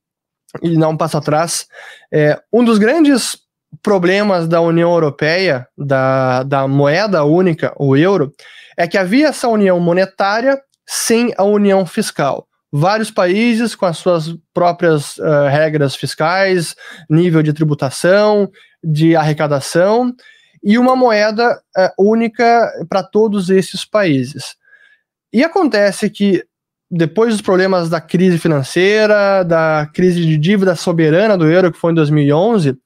[0.62, 1.68] e dar um passo atrás.
[2.12, 3.38] É, um dos grandes
[3.84, 8.34] problemas da União Europeia, da, da moeda única, o euro,
[8.78, 12.47] é que havia essa união monetária sem a união fiscal.
[12.72, 16.76] Vários países com as suas próprias uh, regras fiscais,
[17.10, 18.50] nível de tributação,
[18.84, 20.14] de arrecadação,
[20.64, 24.56] e uma moeda uh, única para todos esses países.
[25.32, 26.44] E acontece que,
[26.90, 31.92] depois dos problemas da crise financeira, da crise de dívida soberana do euro, que foi
[31.92, 32.78] em 2011,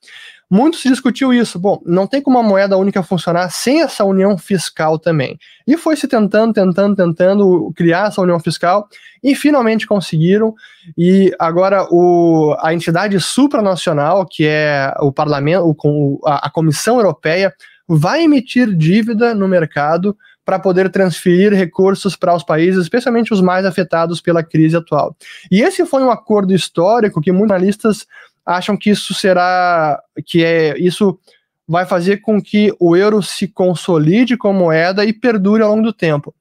[0.51, 1.57] muito se discutiu isso.
[1.57, 5.39] Bom, não tem como uma moeda única funcionar sem essa união fiscal também.
[5.65, 8.85] E foi se tentando, tentando, tentando criar essa união fiscal
[9.23, 10.53] e finalmente conseguiram.
[10.97, 17.53] E agora o, a entidade supranacional, que é o parlamento, o, a, a Comissão Europeia,
[17.87, 23.65] vai emitir dívida no mercado para poder transferir recursos para os países, especialmente os mais
[23.65, 25.15] afetados pela crise atual.
[25.49, 28.05] E esse foi um acordo histórico que muitos analistas
[28.45, 31.19] acham que isso será que é isso
[31.67, 35.93] vai fazer com que o euro se consolide como moeda e perdure ao longo do
[35.93, 36.35] tempo.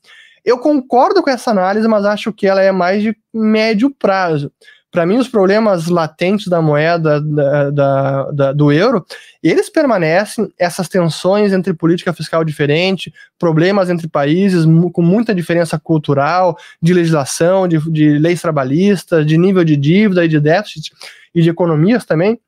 [0.44, 4.50] Eu concordo com essa análise, mas acho que ela é mais de médio prazo.
[4.90, 9.06] Para mim, os problemas latentes da moeda da, da, da, do euro,
[9.42, 16.58] eles permanecem, essas tensões entre política fiscal diferente, problemas entre países com muita diferença cultural,
[16.82, 20.92] de legislação, de, de leis trabalhistas, de nível de dívida e de déficit,
[21.34, 22.40] e de economias também,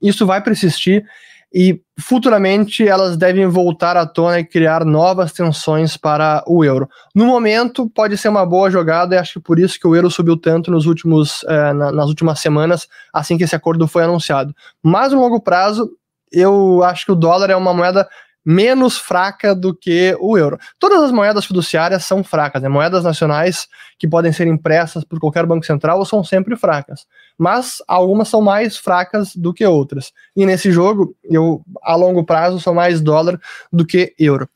[0.00, 1.04] isso vai persistir
[1.52, 6.88] e futuramente elas devem voltar à tona e criar novas tensões para o euro.
[7.14, 10.10] No momento, pode ser uma boa jogada, e acho que por isso que o euro
[10.10, 14.54] subiu tanto nos últimos, eh, na, nas últimas semanas, assim que esse acordo foi anunciado.
[14.82, 15.90] Mas no longo prazo,
[16.32, 18.08] eu acho que o dólar é uma moeda
[18.44, 20.58] menos fraca do que o euro.
[20.78, 22.68] Todas as moedas fiduciárias são fracas, né?
[22.68, 28.28] moedas nacionais que podem ser impressas por qualquer banco central são sempre fracas, mas algumas
[28.28, 30.12] são mais fracas do que outras.
[30.34, 33.38] E nesse jogo, eu a longo prazo sou mais dólar
[33.72, 34.48] do que euro.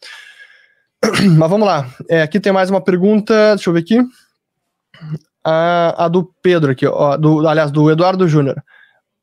[1.37, 1.87] Mas vamos lá.
[2.09, 3.99] É, aqui tem mais uma pergunta, deixa eu ver aqui.
[5.45, 8.63] A, a do Pedro aqui, ó, do, aliás, do Eduardo Júnior.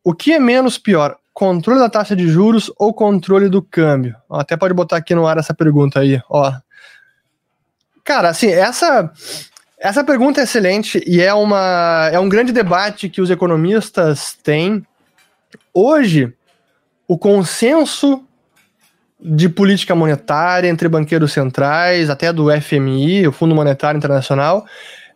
[0.04, 4.15] O que é menos pior, controle da taxa de juros ou controle do câmbio?
[4.30, 6.54] Até pode botar aqui no ar essa pergunta aí, ó.
[8.04, 9.12] Cara, assim, essa
[9.82, 14.86] essa pergunta é excelente e é, uma, é um grande debate que os economistas têm.
[15.74, 16.32] Hoje,
[17.08, 18.24] o consenso
[19.20, 24.67] de política monetária entre banqueiros centrais, até do FMI, o Fundo Monetário Internacional,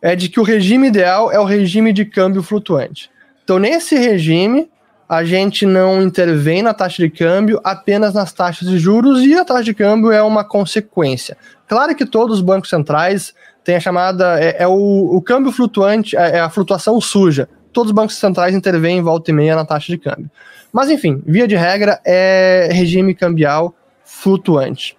[0.02, 3.08] é de que o regime ideal é o regime de câmbio flutuante.
[3.44, 4.68] Então, nesse regime,
[5.08, 9.44] a gente não intervém na taxa de câmbio apenas nas taxas de juros e a
[9.44, 11.36] taxa de câmbio é uma consequência.
[11.68, 13.32] Claro que todos os bancos centrais
[13.64, 14.40] tem a chamada.
[14.40, 17.48] É, é o, o, câmbio flutuante, é, é, a flutuação suja.
[17.72, 20.30] Todos os bancos centrais intervêm em volta e meia na taxa de câmbio.
[20.72, 24.96] Mas, enfim, via de regra, é regime cambial flutuante.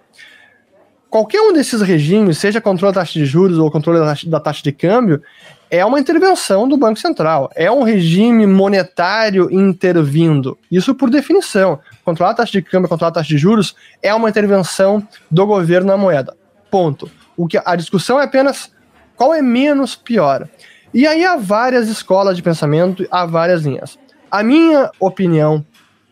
[1.10, 4.72] Qualquer um desses regimes, seja controle da taxa de juros ou controle da taxa de
[4.72, 5.22] câmbio,
[5.70, 7.50] é uma intervenção do Banco Central.
[7.54, 10.58] É um regime monetário intervindo.
[10.70, 11.78] Isso por definição.
[12.04, 15.88] Controlar a taxa de câmbio, controlar a taxa de juros é uma intervenção do governo
[15.88, 16.36] na moeda.
[16.70, 17.10] Ponto.
[17.36, 18.72] O que a discussão é apenas
[19.16, 20.48] qual é menos pior.
[20.92, 23.98] E aí há várias escolas de pensamento, há várias linhas.
[24.30, 25.64] A minha opinião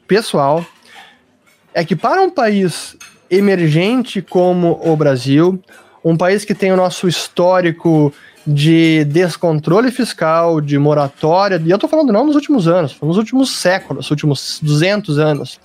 [0.07, 0.65] pessoal
[1.73, 2.97] é que para um país
[3.31, 5.63] emergente como o Brasil,
[6.05, 8.13] um país que tem o nosso histórico
[8.47, 13.51] de descontrole fiscal, de moratória, e eu estou falando não nos últimos anos, nos últimos
[13.51, 15.59] séculos, nos últimos 200 anos.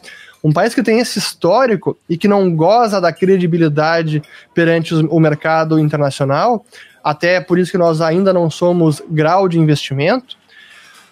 [0.44, 4.24] Um país que tem esse histórico e que não goza da credibilidade
[4.56, 6.66] perante o mercado internacional,
[7.04, 10.36] até por isso que nós ainda não somos grau de investimento,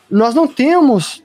[0.10, 1.21] nós não temos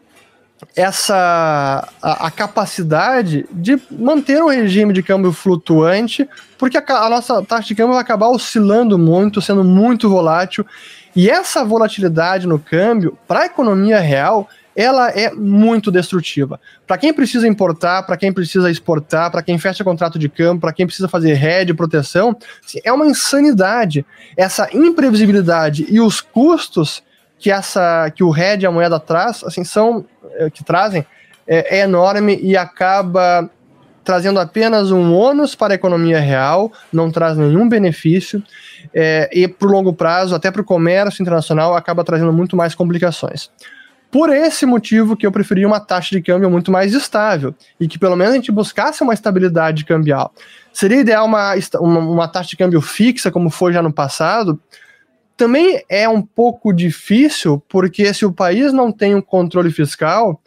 [0.74, 7.42] essa a, a, capacidade de manter um regime de câmbio flutuante, porque a, a, nossa
[7.42, 10.66] taxa de câmbio vai acabar oscilando muito, sendo muito volátil,
[11.14, 16.61] e essa volatilidade no câmbio para a economia real ela é muito destrutiva.
[16.87, 20.72] Para quem precisa importar, para quem precisa exportar, para quem fecha contrato de campo, para
[20.72, 24.05] quem precisa fazer hedge, proteção, assim, é uma insanidade.
[24.37, 27.03] Essa imprevisibilidade e os custos
[27.44, 31.04] que essa que o hedge, a moeda traz, assim, são é, que trazem
[31.46, 33.50] é, é enorme e acaba
[34.02, 38.42] trazendo apenas um ônus para a economia real, não traz nenhum benefício,
[38.94, 42.74] é, e para o longo prazo, até para o comércio internacional, acaba trazendo muito mais
[42.74, 43.50] complicações.
[44.11, 47.98] Por esse motivo que eu preferia uma taxa de câmbio muito mais estável e que
[47.98, 50.33] pelo menos a gente buscasse uma estabilidade cambial.
[50.72, 54.59] Seria ideal uma, uma, uma taxa de câmbio fixa, como foi já no passado,
[55.37, 60.40] também é um pouco difícil, porque se o país não tem um controle fiscal,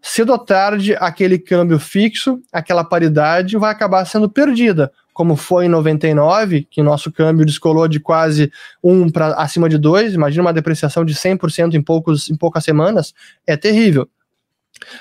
[0.00, 5.68] cedo ou tarde aquele câmbio fixo, aquela paridade vai acabar sendo perdida, como foi em
[5.68, 8.50] 99, que nosso câmbio descolou de quase
[8.82, 13.12] 1 para acima de 2, imagina uma depreciação de 100% em, poucos, em poucas semanas,
[13.46, 14.08] é terrível.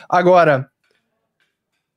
[0.10, 0.70] Agora,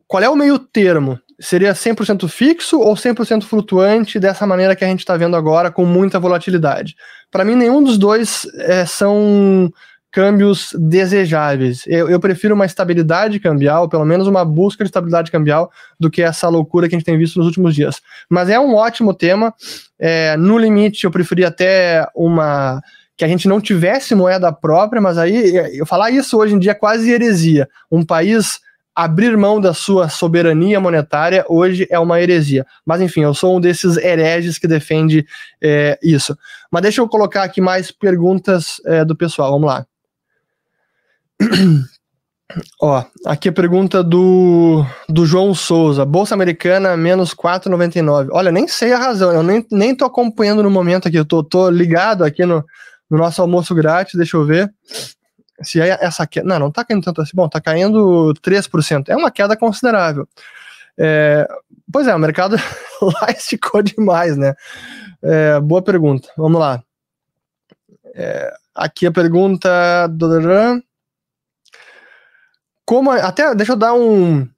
[0.06, 1.18] qual é o meio termo?
[1.42, 5.84] Seria 100% fixo ou 100% flutuante dessa maneira que a gente está vendo agora, com
[5.84, 6.94] muita volatilidade?
[7.30, 9.72] Para mim, nenhum dos dois é, são
[10.12, 11.84] câmbios desejáveis.
[11.86, 16.22] Eu, eu, prefiro uma estabilidade cambial, pelo menos uma busca de estabilidade cambial, do que
[16.22, 18.00] essa loucura que a gente tem visto nos últimos dias.
[18.28, 19.52] Mas é um ótimo tema.
[19.98, 22.80] É, no limite, eu preferia até uma
[23.16, 26.72] que a gente não tivesse moeda própria, mas aí eu falar isso hoje em dia
[26.72, 27.68] é quase heresia.
[27.90, 28.60] Um país
[28.94, 32.66] abrir mão da sua soberania monetária hoje é uma heresia.
[32.84, 35.26] Mas enfim, eu sou um desses hereges que defende
[35.62, 36.36] é, isso.
[36.70, 39.52] Mas deixa eu colocar aqui mais perguntas é, do pessoal.
[39.52, 39.86] Vamos lá.
[42.80, 46.04] Ó, aqui a pergunta do, do João Souza.
[46.04, 48.28] Bolsa Americana, menos 4,99.
[48.30, 51.42] Olha, nem sei a razão, eu nem, nem tô acompanhando no momento aqui, eu tô,
[51.42, 52.62] tô ligado aqui no,
[53.10, 54.70] no nosso almoço grátis, deixa eu ver.
[55.62, 56.46] Se é essa queda.
[56.46, 57.32] Não, não tá caindo tanto assim.
[57.34, 59.08] Bom, tá caindo 3%.
[59.08, 60.28] É uma queda considerável.
[60.98, 61.48] É,
[61.90, 62.56] pois é, o mercado
[63.00, 64.54] lá esticou demais, né?
[65.22, 66.28] É, boa pergunta.
[66.36, 66.82] Vamos lá.
[68.14, 69.68] É, aqui a pergunta.
[72.84, 74.48] Como até deixa eu dar um,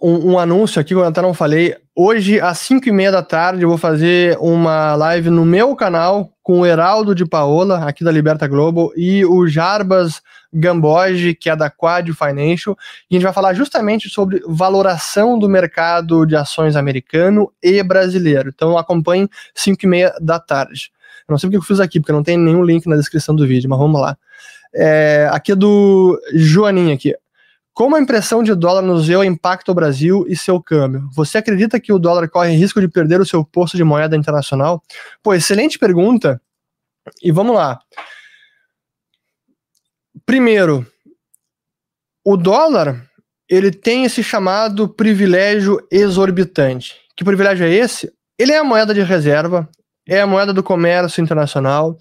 [0.00, 1.76] um, um, anúncio aqui eu até não falei.
[1.98, 6.30] Hoje, às 5 e meia da tarde, eu vou fazer uma live no meu canal
[6.42, 10.20] com o Heraldo de Paola, aqui da Liberta Global, e o Jarbas
[10.52, 12.76] Gamboge, que é da Quad Financial,
[13.10, 18.52] e a gente vai falar justamente sobre valoração do mercado de ações americano e brasileiro.
[18.54, 20.90] Então acompanhe 5 e meia da tarde.
[21.26, 23.46] Eu não sei porque eu fiz aqui, porque não tem nenhum link na descrição do
[23.46, 24.18] vídeo, mas vamos lá.
[24.74, 27.14] É, aqui é do Joaninho aqui.
[27.76, 31.10] Como a impressão de dólar no ZEU impacta o Brasil e seu câmbio?
[31.12, 34.82] Você acredita que o dólar corre risco de perder o seu posto de moeda internacional?
[35.22, 36.40] Pô, excelente pergunta.
[37.22, 37.78] E vamos lá.
[40.24, 40.86] Primeiro,
[42.24, 43.06] o dólar
[43.46, 46.96] ele tem esse chamado privilégio exorbitante.
[47.14, 48.10] Que privilégio é esse?
[48.38, 49.68] Ele é a moeda de reserva,
[50.08, 51.98] é a moeda do comércio internacional,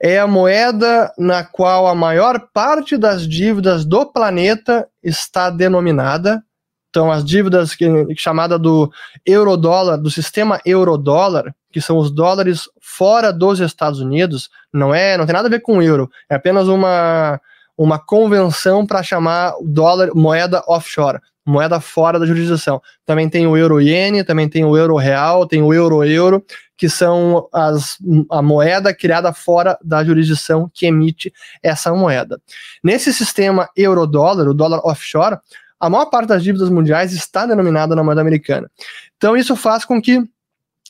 [0.00, 6.42] é a moeda na qual a maior parte das dívidas do planeta está denominada.
[6.90, 7.86] Então, as dívidas que,
[8.16, 8.90] chamada do
[9.26, 15.26] eurodólar, do sistema eurodólar, que são os dólares fora dos Estados Unidos, não é, não
[15.26, 17.40] tem nada a ver com o euro, é apenas uma,
[17.76, 22.80] uma convenção para chamar o dólar moeda offshore, moeda fora da jurisdição.
[23.04, 26.44] Também tem o euro iene, também tem o euro real, tem o euro euro,
[26.76, 27.96] que são as,
[28.30, 32.40] a moeda criada fora da jurisdição que emite essa moeda.
[32.82, 35.38] Nesse sistema euro-dólar, o dólar offshore,
[35.78, 38.70] a maior parte das dívidas mundiais está denominada na moeda americana.
[39.16, 40.22] Então isso faz com que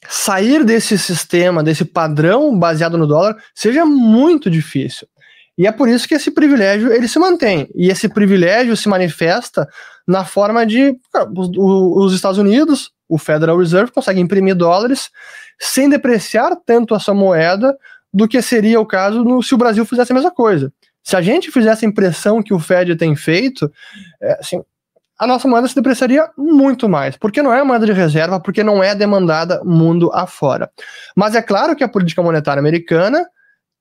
[0.08, 5.08] sair desse sistema, desse padrão baseado no dólar, seja muito difícil.
[5.56, 7.68] E é por isso que esse privilégio ele se mantém.
[7.74, 9.68] E esse privilégio se manifesta
[10.06, 10.96] na forma de
[11.36, 15.10] os, os Estados Unidos, o Federal Reserve, consegue imprimir dólares
[15.58, 17.76] sem depreciar tanto a sua moeda
[18.12, 20.72] do que seria o caso no, se o Brasil fizesse a mesma coisa.
[21.02, 23.70] Se a gente fizesse a impressão que o Fed tem feito,
[24.22, 24.62] é, assim,
[25.18, 28.82] a nossa moeda se depreciaria muito mais, porque não é moeda de reserva, porque não
[28.82, 30.70] é demandada mundo afora.
[31.16, 33.24] Mas é claro que a política monetária americana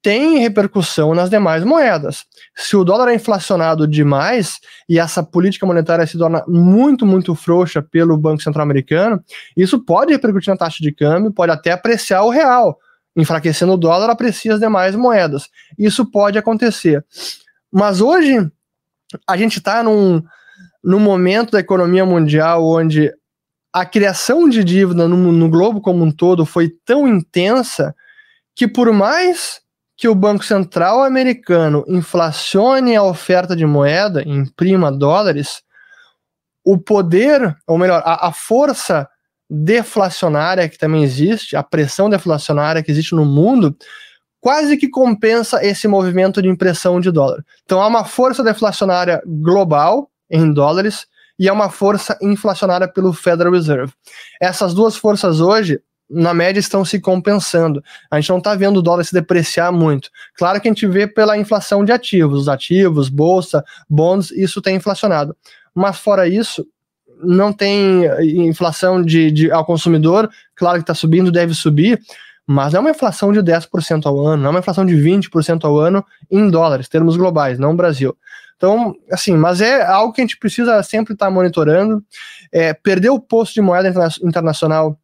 [0.04, 2.26] tem repercussão nas demais moedas.
[2.54, 7.82] Se o dólar é inflacionado demais e essa política monetária se torna muito, muito frouxa
[7.82, 9.24] pelo Banco Central Americano,
[9.56, 12.78] isso pode repercutir na taxa de câmbio, pode até apreciar o real.
[13.16, 15.47] Enfraquecendo o dólar, aprecia as demais moedas.
[15.80, 17.06] Isso pode acontecer.
[17.72, 18.51] Mas hoje,
[19.26, 20.22] a gente está num,
[20.84, 23.10] num momento da economia mundial onde
[23.72, 27.95] a criação de dívida no, no globo como um todo foi tão intensa
[28.54, 29.62] que, por mais
[30.04, 35.64] que o Banco Central americano inflacione a oferta de moeda, imprima dólares,
[36.62, 39.08] o poder, ou melhor, a, a força
[39.49, 43.74] deflacionária que também existe, a pressão deflacionária que existe no mundo,
[44.41, 47.41] quase que compensa esse movimento de impressão de dólar.
[47.64, 51.08] Então há uma força deflacionária global em dólares
[51.39, 53.93] e há uma força inflacionária pelo Federal Reserve.
[54.41, 55.80] Essas duas forças hoje
[56.10, 57.84] na média, estão se compensando.
[58.10, 60.10] A gente não está vendo o dólar se depreciar muito.
[60.36, 64.76] Claro que a gente vê pela inflação de ativos, os ativos, bolsa, bônus, isso tem
[64.76, 65.36] inflacionado.
[65.74, 66.66] Mas fora isso,
[67.24, 68.04] não tem
[68.47, 71.99] inflação de, de ao consumidor, claro que está subindo, deve subir,
[72.45, 75.64] mas não é uma inflação de 10% ao ano, não é uma inflação de 20%
[75.64, 78.16] ao ano em dólares, termos globais, não Brasil.
[78.58, 82.01] Então, assim, mas é algo que a gente precisa sempre estar tá monitorando.
[82.51, 84.97] É, perder o posto de moeda interna internacional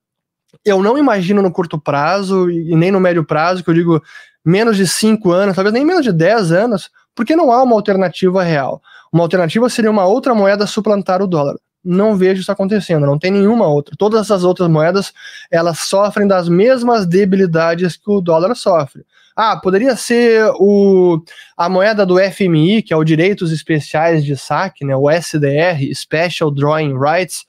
[0.66, 4.04] eu não imagino no curto prazo e nem no médio prazo, que eu digo
[4.44, 8.44] menos de 5 anos, talvez nem menos de 10 anos, porque não há uma alternativa
[8.44, 8.82] real.
[9.12, 11.56] Uma alternativa seria uma outra moeda suplantar o dólar.
[11.84, 13.96] Não vejo isso acontecendo, não tem nenhuma outra.
[13.98, 15.14] Todas essas outras moedas,
[15.50, 19.06] elas sofrem das mesmas debilidades que o dólar sofre.
[19.36, 21.24] Ah, poderia ser o,
[21.56, 26.52] a moeda do FMI, que é o Direitos Especiais de Saque, né, o SDR, Special
[26.52, 27.46] Drawing Rights,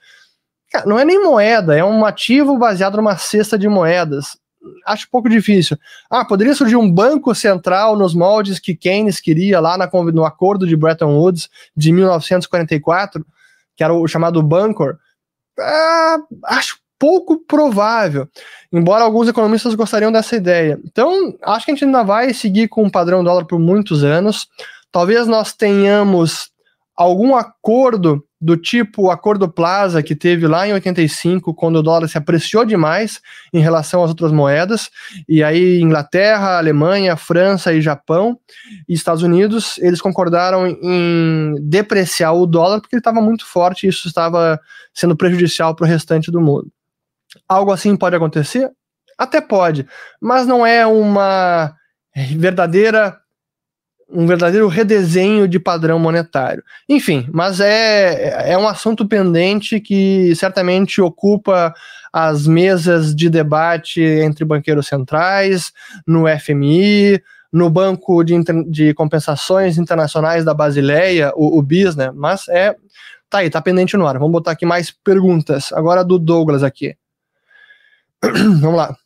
[0.70, 4.38] Cara, não é nem moeda, é um ativo baseado numa cesta de moedas.
[4.86, 5.76] Acho pouco difícil.
[6.10, 10.66] Ah, poderia surgir um banco central nos moldes que Keynes queria lá na, no acordo
[10.66, 13.24] de Bretton Woods de 1944,
[13.76, 14.98] que era o chamado Bancor.
[15.58, 18.28] Ah, acho pouco provável,
[18.70, 20.78] embora alguns economistas gostariam dessa ideia.
[20.84, 24.46] Então, acho que a gente ainda vai seguir com o padrão dólar por muitos anos.
[24.92, 26.50] Talvez nós tenhamos
[26.94, 32.16] algum acordo do tipo Acordo Plaza que teve lá em 85, quando o dólar se
[32.16, 33.20] apreciou demais
[33.52, 34.90] em relação às outras moedas,
[35.28, 38.38] e aí Inglaterra, Alemanha, França e Japão
[38.88, 43.90] e Estados Unidos, eles concordaram em depreciar o dólar porque ele estava muito forte e
[43.90, 44.58] isso estava
[44.94, 46.70] sendo prejudicial para o restante do mundo.
[47.46, 48.70] Algo assim pode acontecer?
[49.18, 49.86] Até pode,
[50.18, 51.74] mas não é uma
[52.36, 53.20] verdadeira
[54.12, 56.62] um verdadeiro redesenho de padrão monetário.
[56.88, 61.72] Enfim, mas é, é um assunto pendente que certamente ocupa
[62.12, 65.72] as mesas de debate entre banqueiros centrais,
[66.06, 68.34] no FMI, no Banco de,
[68.68, 72.10] de Compensações Internacionais da Basileia, o, o BIS, né?
[72.14, 72.74] Mas é.
[73.28, 74.18] Tá aí, tá pendente no ar.
[74.18, 75.72] Vamos botar aqui mais perguntas.
[75.72, 76.96] Agora do Douglas aqui.
[78.60, 78.96] Vamos lá.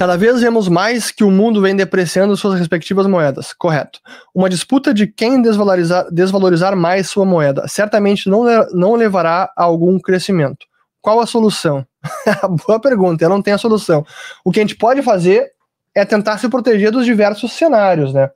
[0.00, 3.52] Cada vez vemos mais que o mundo vem depreciando suas respectivas moedas.
[3.52, 4.00] Correto.
[4.34, 10.00] Uma disputa de quem desvalorizar, desvalorizar mais sua moeda certamente não, não levará a algum
[10.00, 10.64] crescimento.
[11.02, 11.86] Qual a solução?
[12.66, 14.02] Boa pergunta, eu não tenho a solução.
[14.42, 15.52] O que a gente pode fazer
[15.94, 18.30] é tentar se proteger dos diversos cenários, né?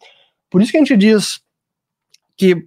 [0.50, 1.40] Por isso que a gente diz
[2.36, 2.66] que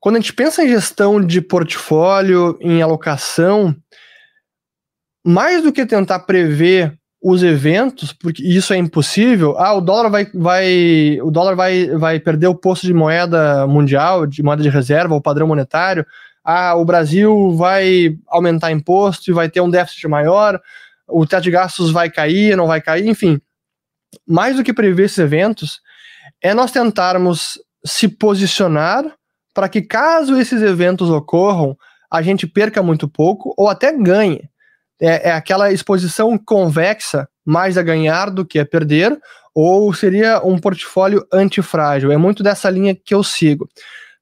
[0.00, 3.76] quando a gente pensa em gestão de portfólio, em alocação,
[5.24, 6.98] mais do que tentar prever
[7.28, 12.20] os eventos, porque isso é impossível, ah, o dólar vai, vai, o dólar vai, vai
[12.20, 16.06] perder o posto de moeda mundial, de moeda de reserva, o padrão monetário,
[16.44, 20.60] ah, o Brasil vai aumentar imposto e vai ter um déficit maior,
[21.08, 23.40] o teto de gastos vai cair, não vai cair, enfim.
[24.24, 25.80] Mais do que prever esses eventos,
[26.40, 29.04] é nós tentarmos se posicionar
[29.52, 31.76] para que, caso esses eventos ocorram,
[32.08, 34.48] a gente perca muito pouco ou até ganhe
[35.00, 39.18] é, é aquela exposição convexa mais a ganhar do que a perder,
[39.54, 42.12] ou seria um portfólio antifrágil?
[42.12, 43.68] É muito dessa linha que eu sigo.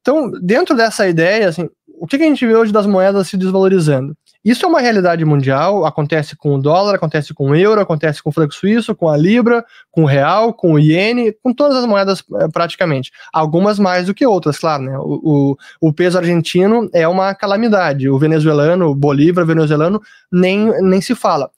[0.00, 4.16] Então, dentro dessa ideia, assim, o que a gente vê hoje das moedas se desvalorizando?
[4.44, 8.28] Isso é uma realidade mundial, acontece com o dólar, acontece com o euro, acontece com
[8.28, 11.86] o franco suíço, com a libra, com o real, com o iene, com todas as
[11.86, 13.10] moedas eh, praticamente.
[13.32, 14.98] Algumas mais do que outras, claro, né?
[14.98, 21.00] O, o, o peso argentino é uma calamidade, o venezuelano, o bolívar venezuelano, nem, nem
[21.00, 21.50] se fala.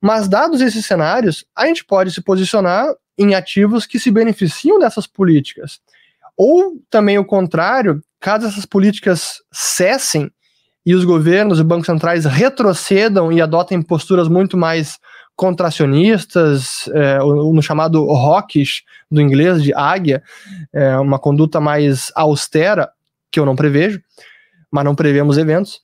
[0.00, 5.06] Mas dados esses cenários, a gente pode se posicionar em ativos que se beneficiam dessas
[5.06, 5.80] políticas.
[6.36, 10.28] Ou também o contrário, caso essas políticas cessem,
[10.84, 14.98] e os governos e bancos centrais retrocedam e adotem posturas muito mais
[15.34, 20.22] contracionistas, é, no chamado hawkish do inglês, de águia,
[20.72, 22.90] é, uma conduta mais austera,
[23.30, 24.00] que eu não prevejo,
[24.70, 25.80] mas não prevemos eventos.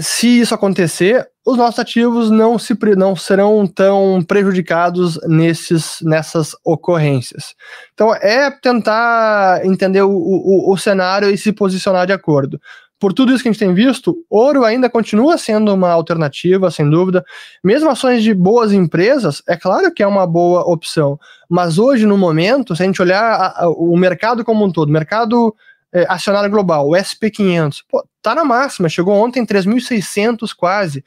[0.00, 7.54] Se isso acontecer, os nossos ativos não, se, não serão tão prejudicados nesses, nessas ocorrências.
[7.94, 12.60] Então, é tentar entender o, o, o cenário e se posicionar de acordo
[13.00, 16.88] por tudo isso que a gente tem visto, ouro ainda continua sendo uma alternativa, sem
[16.88, 17.24] dúvida.
[17.64, 21.18] Mesmo ações de boas empresas, é claro que é uma boa opção.
[21.48, 24.92] Mas hoje, no momento, se a gente olhar a, a, o mercado como um todo,
[24.92, 25.56] mercado
[25.90, 31.02] é, acionário global, o SP500, pô, tá na máxima, chegou ontem 3.600 quase.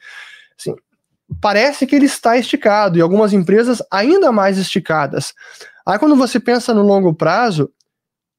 [0.58, 0.74] Assim,
[1.40, 5.32] parece que ele está esticado, e algumas empresas ainda mais esticadas.
[5.86, 7.70] Aí quando você pensa no longo prazo,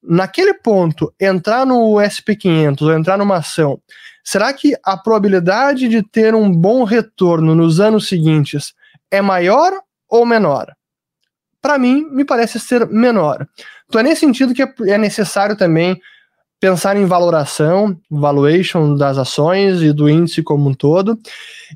[0.08, 3.80] naquele ponto, entrar no SP500 ou entrar numa ação,
[4.24, 8.74] será que a probabilidade de ter um bom retorno nos anos seguintes
[9.12, 9.72] é maior
[10.10, 10.74] ou menor?
[11.62, 13.48] Para mim, me parece ser menor.
[13.88, 16.00] Então é nesse sentido que é necessário também
[16.66, 21.16] pensar em valoração, valuation das ações e do índice como um todo,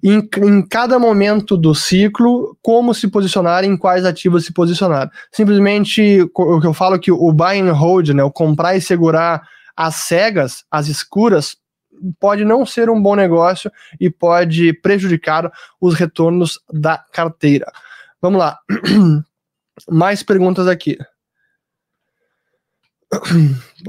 [0.04, 5.12] em, em cada momento do ciclo, como se posicionar, em quais ativos se posicionar.
[5.32, 9.48] Simplesmente, o que eu falo que o buy and hold, né, o comprar e segurar
[9.78, 11.56] as cegas, as escuras,
[12.20, 17.72] pode não ser um bom negócio e pode prejudicar os retornos da carteira.
[18.20, 18.58] Vamos lá.
[19.88, 20.98] Mais perguntas aqui.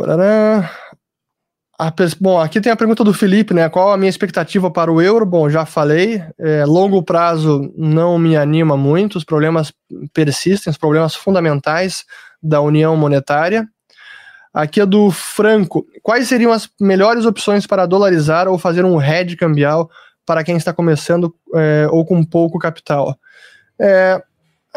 [1.81, 3.67] A, bom, aqui tem a pergunta do Felipe, né?
[3.71, 5.25] Qual a minha expectativa para o euro?
[5.25, 9.73] Bom, já falei, é, longo prazo não me anima muito, os problemas
[10.13, 12.05] persistem, os problemas fundamentais
[12.43, 13.67] da união monetária.
[14.53, 15.87] Aqui é do Franco.
[16.03, 19.91] Quais seriam as melhores opções para dolarizar ou fazer um hedge cambial
[20.27, 23.17] para quem está começando é, ou com pouco capital?
[23.81, 24.23] É,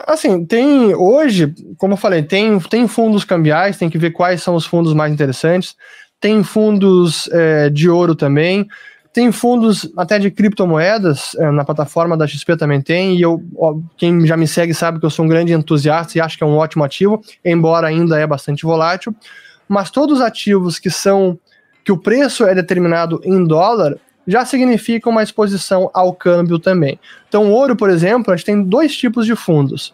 [0.08, 4.56] assim, tem hoje, como eu falei, tem, tem fundos cambiais, tem que ver quais são
[4.56, 5.76] os fundos mais interessantes
[6.24, 8.66] tem fundos é, de ouro também,
[9.12, 13.76] tem fundos até de criptomoedas, é, na plataforma da XP também tem, e eu, ó,
[13.98, 16.48] quem já me segue sabe que eu sou um grande entusiasta e acho que é
[16.48, 19.14] um ótimo ativo, embora ainda é bastante volátil,
[19.68, 21.38] mas todos os ativos que são,
[21.84, 26.98] que o preço é determinado em dólar, já significa uma exposição ao câmbio também.
[27.28, 29.94] Então, ouro, por exemplo, a gente tem dois tipos de fundos.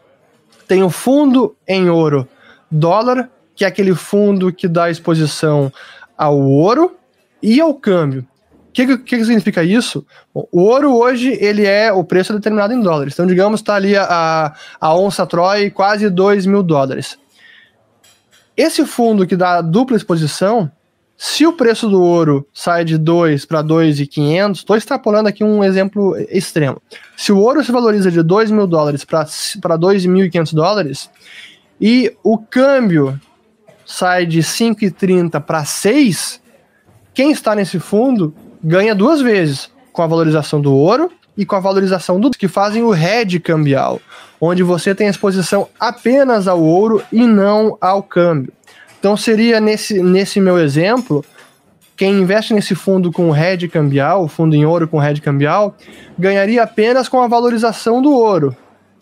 [0.67, 2.27] Tem o fundo em ouro
[2.69, 5.73] dólar, que é aquele fundo que dá exposição
[6.19, 6.97] ao ouro
[7.41, 8.27] e ao câmbio.
[8.67, 10.05] O que, que, que, significa isso?
[10.35, 13.13] Bom, o ouro hoje ele é o preço determinado em dólares.
[13.13, 17.17] Então, digamos, está ali a, a onça Troy quase 2 mil dólares.
[18.55, 20.69] Esse fundo que dá dupla exposição,
[21.17, 26.15] se o preço do ouro sai de 2 para 2,500, estou extrapolando aqui um exemplo
[26.29, 26.81] extremo.
[27.15, 31.09] Se o ouro se valoriza de 2 mil dólares para 2.500 dólares
[31.79, 33.19] e o câmbio
[33.89, 36.39] sai de 5,30 para 6,
[37.11, 41.59] quem está nesse fundo ganha duas vezes, com a valorização do ouro e com a
[41.59, 43.99] valorização do que fazem o hedge cambial,
[44.39, 48.53] onde você tem exposição apenas ao ouro e não ao câmbio.
[48.99, 51.25] Então seria nesse, nesse meu exemplo,
[51.97, 55.75] quem investe nesse fundo com hedge cambial, fundo em ouro com hedge cambial,
[56.17, 58.55] ganharia apenas com a valorização do ouro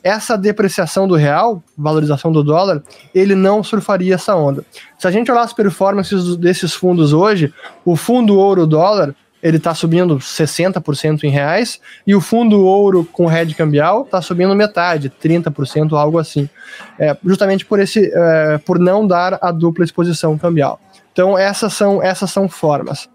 [0.04, 2.82] essa depreciação do real, valorização do dólar,
[3.14, 4.64] ele não surfaria essa onda.
[4.98, 10.18] Se a gente olhar as performances desses fundos hoje, o fundo ouro-dólar ele está subindo
[10.18, 16.18] 60% em reais, e o fundo ouro com hedge cambial está subindo metade, 30%, algo
[16.18, 16.50] assim.
[16.98, 20.80] É, justamente por, esse, é, por não dar a dupla exposição cambial.
[21.14, 23.10] Então, essas são, essas são formas.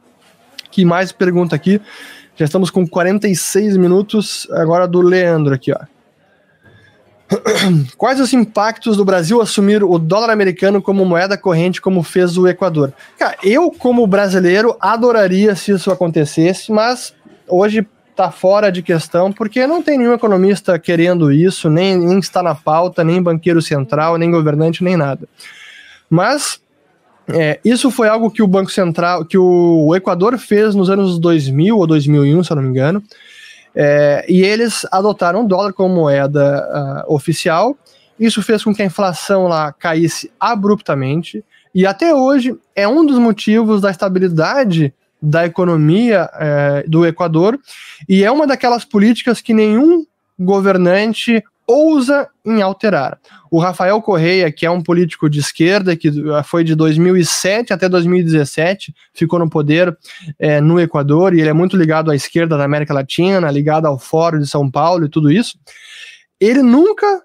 [0.70, 1.80] Que mais pergunta aqui?
[2.37, 5.78] Já estamos com 46 minutos, agora do Leandro aqui, ó.
[7.97, 12.47] Quais os impactos do Brasil assumir o dólar americano como moeda corrente, como fez o
[12.47, 12.93] Equador?
[13.18, 17.14] Cara, eu, como brasileiro, adoraria se isso acontecesse, mas
[17.49, 22.43] hoje está fora de questão, porque não tem nenhum economista querendo isso, nem, nem está
[22.43, 25.26] na pauta, nem banqueiro central, nem governante, nem nada.
[26.11, 26.61] Mas
[27.28, 31.78] é, isso foi algo que o Banco Central, que o Equador fez nos anos 2000
[31.78, 33.03] ou 2001, se eu não me engano,
[33.75, 37.77] é, e eles adotaram o dólar como moeda uh, oficial.
[38.18, 41.45] Isso fez com que a inflação lá caísse abruptamente.
[41.75, 47.59] E até hoje é um dos motivos da estabilidade da economia é, do Equador.
[48.09, 50.05] E é uma daquelas políticas que nenhum
[50.39, 51.43] governante
[51.73, 53.18] ousa em alterar.
[53.51, 56.11] O Rafael Correia, que é um político de esquerda, que
[56.45, 59.97] foi de 2007 até 2017, ficou no poder
[60.39, 63.99] é, no Equador, e ele é muito ligado à esquerda da América Latina, ligado ao
[63.99, 65.59] Fórum de São Paulo e tudo isso.
[66.39, 67.23] Ele nunca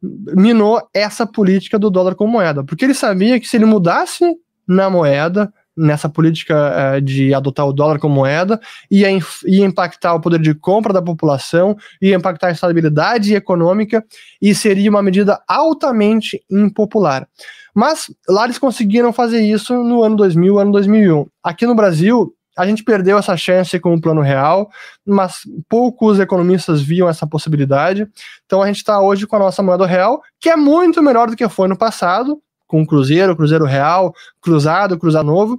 [0.00, 4.24] minou essa política do dólar como moeda, porque ele sabia que se ele mudasse
[4.66, 8.60] na moeda, nessa política uh, de adotar o dólar como moeda,
[8.90, 9.08] ia,
[9.46, 14.04] ia impactar o poder de compra da população, ia impactar a estabilidade econômica
[14.42, 17.26] e seria uma medida altamente impopular.
[17.74, 21.26] Mas lá eles conseguiram fazer isso no ano 2000, ano 2001.
[21.42, 24.68] Aqui no Brasil, a gente perdeu essa chance com o plano real,
[25.06, 28.08] mas poucos economistas viam essa possibilidade.
[28.46, 31.36] Então a gente está hoje com a nossa moeda real, que é muito melhor do
[31.36, 34.12] que foi no passado, com o Cruzeiro, Cruzeiro Real,
[34.42, 35.56] Cruzado, Cruzado Novo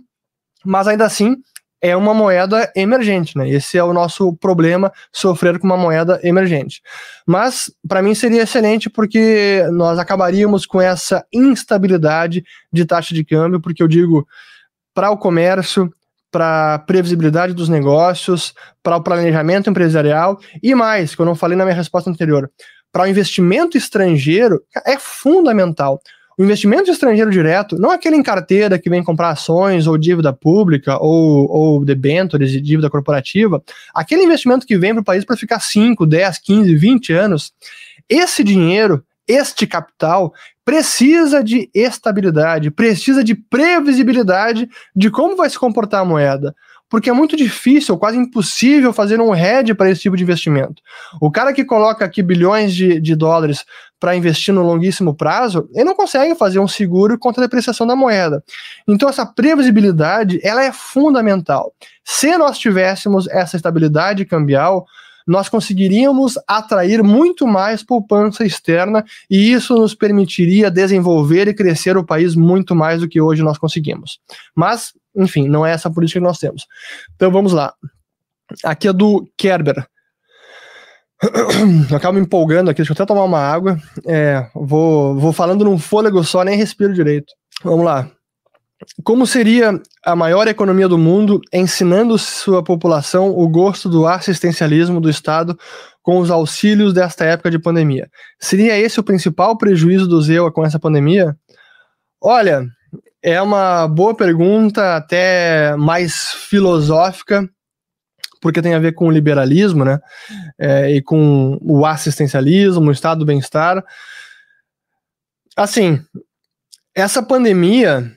[0.66, 1.38] mas ainda assim
[1.82, 3.50] é uma moeda emergente, né?
[3.50, 6.82] Esse é o nosso problema, sofrer com uma moeda emergente.
[7.26, 13.62] Mas para mim seria excelente porque nós acabaríamos com essa instabilidade de taxa de câmbio,
[13.62, 14.28] porque eu digo
[14.94, 15.90] para o comércio,
[16.32, 18.54] para a previsibilidade dos negócios,
[18.84, 22.52] para o planejamento empresarial e mais, que eu não falei na minha resposta anterior,
[22.92, 26.02] para o investimento estrangeiro é fundamental.
[26.40, 30.98] O investimento estrangeiro direto, não aquele em carteira que vem comprar ações ou dívida pública
[30.98, 33.62] ou, ou debêntures de dívida corporativa,
[33.94, 37.52] aquele investimento que vem para o país para ficar 5, 10, 15, 20 anos,
[38.08, 40.34] esse dinheiro, este capital,
[40.64, 46.56] precisa de estabilidade, precisa de previsibilidade de como vai se comportar a moeda
[46.90, 50.82] porque é muito difícil, quase impossível fazer um hedge para esse tipo de investimento.
[51.22, 53.64] O cara que coloca aqui bilhões de, de dólares
[54.00, 57.96] para investir no longuíssimo prazo, ele não consegue fazer um seguro contra a depreciação da
[57.96, 58.44] moeda.
[58.88, 61.74] Então essa previsibilidade, ela é fundamental.
[62.04, 64.86] Se nós tivéssemos essa estabilidade cambial,
[65.30, 72.04] nós conseguiríamos atrair muito mais poupança externa e isso nos permitiria desenvolver e crescer o
[72.04, 74.20] país muito mais do que hoje nós conseguimos.
[74.56, 76.68] Mas, enfim, não é essa política que nós temos.
[77.16, 77.74] Então vamos lá.
[78.64, 79.86] Aqui é do Kerber.
[81.22, 83.78] Eu acabo me empolgando aqui, deixa eu até tomar uma água.
[84.08, 87.34] É, vou, vou falando num fôlego só, nem respiro direito.
[87.64, 88.10] Vamos lá.
[89.04, 95.10] Como seria a maior economia do mundo ensinando sua população o gosto do assistencialismo do
[95.10, 95.60] Estado
[96.02, 98.10] com os auxílios desta época de pandemia?
[98.40, 101.36] Seria esse o principal prejuízo do ZEUA com essa pandemia?
[102.22, 102.66] Olha,
[103.22, 107.48] é uma boa pergunta, até mais filosófica,
[108.42, 110.00] porque tem a ver com o liberalismo, né?
[110.58, 113.84] É, e com o assistencialismo, o estado do bem-estar.
[115.56, 116.02] Assim,
[116.96, 118.12] essa pandemia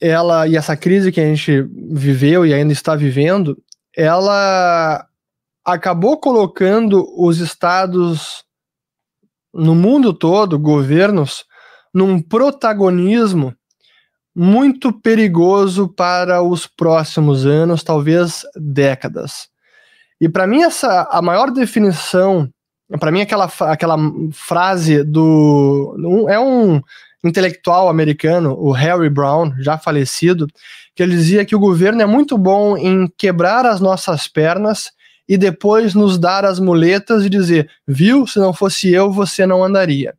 [0.00, 3.56] ela e essa crise que a gente viveu e ainda está vivendo,
[3.96, 5.04] ela
[5.64, 8.44] acabou colocando os estados
[9.52, 11.44] no mundo todo, governos,
[11.92, 13.54] num protagonismo
[14.40, 19.48] muito perigoso para os próximos anos, talvez décadas.
[20.20, 22.48] E para mim essa a maior definição,
[23.00, 23.96] para mim aquela aquela
[24.32, 26.80] frase do é um
[27.24, 30.46] intelectual americano, o Harry Brown, já falecido,
[30.94, 34.92] que ele dizia que o governo é muito bom em quebrar as nossas pernas
[35.28, 39.64] e depois nos dar as muletas e dizer, viu, se não fosse eu, você não
[39.64, 40.14] andaria.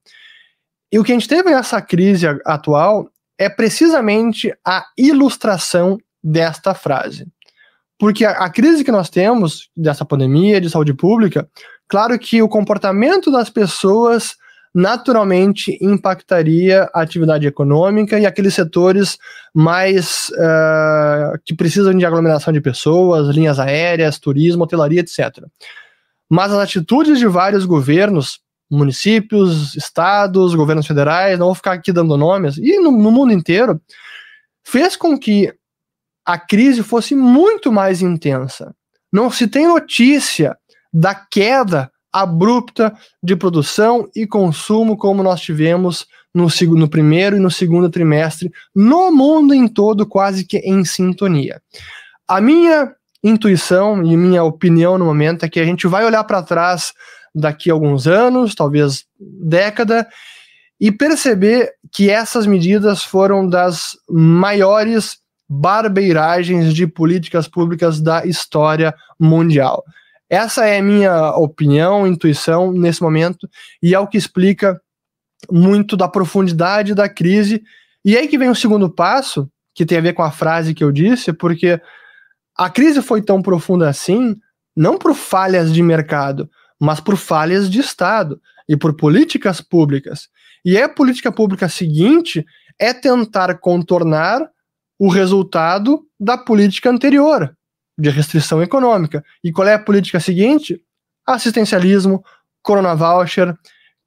[0.92, 3.10] E o que a gente teve nessa crise atual
[3.40, 7.26] é precisamente a ilustração desta frase.
[7.98, 11.50] Porque a, a, crise que nós temos dessa pandemia de saúde pública,
[11.88, 14.36] claro que o comportamento das pessoas
[14.76, 19.18] naturalmente impactaria a atividade econômica e aqueles setores
[19.54, 25.44] mais uh, que precisam de aglomeração de pessoas, linhas aéreas, turismo, hotelaria, etc.
[26.30, 28.40] Mas as atitudes de vários governos,
[28.70, 33.82] municípios, estados, governos federais, não vou ficar aqui dando nomes, e no, no mundo inteiro,
[34.64, 35.54] fez com que
[36.26, 38.76] a crise fosse muito mais intensa.
[39.12, 40.56] Não se tem notícia
[40.94, 47.50] da queda abrupta de produção e consumo como nós tivemos no, no primeiro e no
[47.50, 51.62] segundo trimestre, no mundo em todo, quase que em sintonia.
[52.28, 52.94] A minha
[53.24, 56.94] intuição e minha opinião no momento é que a gente vai olhar para trás
[57.34, 60.08] daqui a alguns anos, talvez década,
[60.80, 65.18] e perceber que essas medidas foram das maiores
[65.50, 69.84] barbeiragens de políticas públicas da história mundial.
[70.30, 73.50] Essa é a minha opinião, intuição nesse momento,
[73.82, 74.80] e é o que explica
[75.52, 77.64] muito da profundidade da crise.
[78.06, 80.84] E aí que vem o segundo passo, que tem a ver com a frase que
[80.84, 81.82] eu disse, porque
[82.56, 84.36] a crise foi tão profunda assim,
[84.76, 86.50] não por falhas de mercado,
[86.80, 90.30] mas por falhas de Estado e por políticas públicas.
[90.64, 92.46] E a política pública seguinte
[92.80, 94.50] é tentar contornar
[94.98, 97.56] o resultado da política anterior
[97.98, 99.24] de restrição econômica.
[99.44, 100.82] E qual é a política seguinte?
[101.26, 102.24] Assistencialismo,
[102.62, 103.56] Corona Voucher,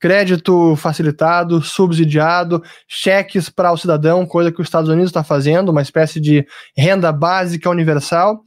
[0.01, 5.83] crédito facilitado, subsidiado, cheques para o cidadão, coisa que os Estados Unidos está fazendo, uma
[5.83, 6.45] espécie de
[6.77, 8.43] renda básica universal.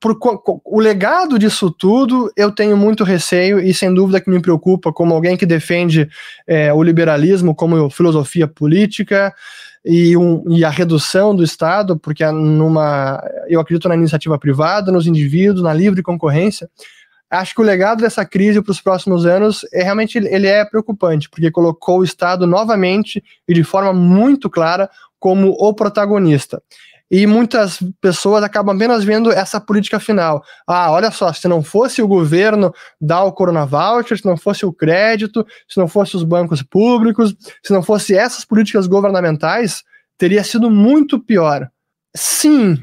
[0.00, 0.18] Por,
[0.64, 5.14] o legado disso tudo, eu tenho muito receio e sem dúvida que me preocupa como
[5.14, 6.08] alguém que defende
[6.46, 9.34] é, o liberalismo como filosofia política,
[9.86, 15.06] e, um, e a redução do Estado, porque numa, eu acredito na iniciativa privada, nos
[15.06, 16.68] indivíduos, na livre concorrência.
[17.30, 21.30] Acho que o legado dessa crise para os próximos anos é realmente ele é preocupante,
[21.30, 26.60] porque colocou o Estado novamente e de forma muito clara como o protagonista
[27.10, 30.42] e muitas pessoas acabam apenas vendo essa política final.
[30.66, 34.66] Ah, olha só, se não fosse o governo dar o Corona Voucher, se não fosse
[34.66, 39.82] o crédito, se não fosse os bancos públicos, se não fosse essas políticas governamentais,
[40.18, 41.70] teria sido muito pior.
[42.14, 42.78] Sim,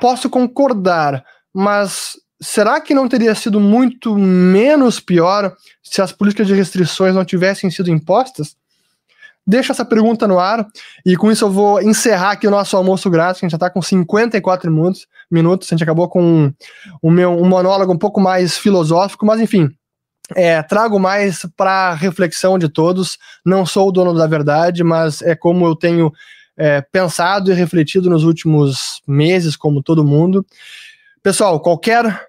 [0.00, 6.54] posso concordar, mas será que não teria sido muito menos pior se as políticas de
[6.54, 8.56] restrições não tivessem sido impostas?
[9.46, 10.66] Deixa essa pergunta no ar
[11.04, 13.70] e com isso eu vou encerrar aqui o nosso almoço grátis, a gente já está
[13.70, 16.52] com 54 minutos, minutos, a gente acabou com
[17.02, 19.68] o meu um monólogo um pouco mais filosófico, mas enfim,
[20.36, 23.18] é, trago mais para reflexão de todos.
[23.44, 26.12] Não sou o dono da verdade, mas é como eu tenho
[26.56, 30.44] é, pensado e refletido nos últimos meses, como todo mundo.
[31.22, 32.26] Pessoal, qualquer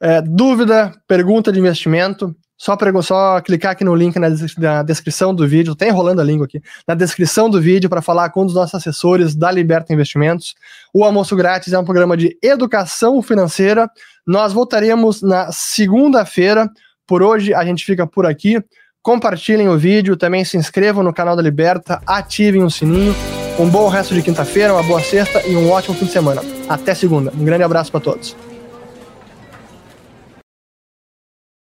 [0.00, 5.48] é, dúvida, pergunta de investimento, só, só clicar aqui no link na, na descrição do
[5.48, 8.54] vídeo, tá enrolando a língua aqui, na descrição do vídeo para falar com um dos
[8.54, 10.54] nossos assessores da Liberta Investimentos.
[10.94, 13.90] O Almoço Grátis é um programa de educação financeira.
[14.24, 16.70] Nós voltaremos na segunda-feira.
[17.04, 18.62] Por hoje a gente fica por aqui.
[19.02, 23.12] Compartilhem o vídeo, também se inscrevam no canal da Liberta, ativem o sininho.
[23.58, 26.40] Um bom resto de quinta-feira, uma boa sexta e um ótimo fim de semana.
[26.68, 27.32] Até segunda.
[27.36, 28.51] Um grande abraço para todos.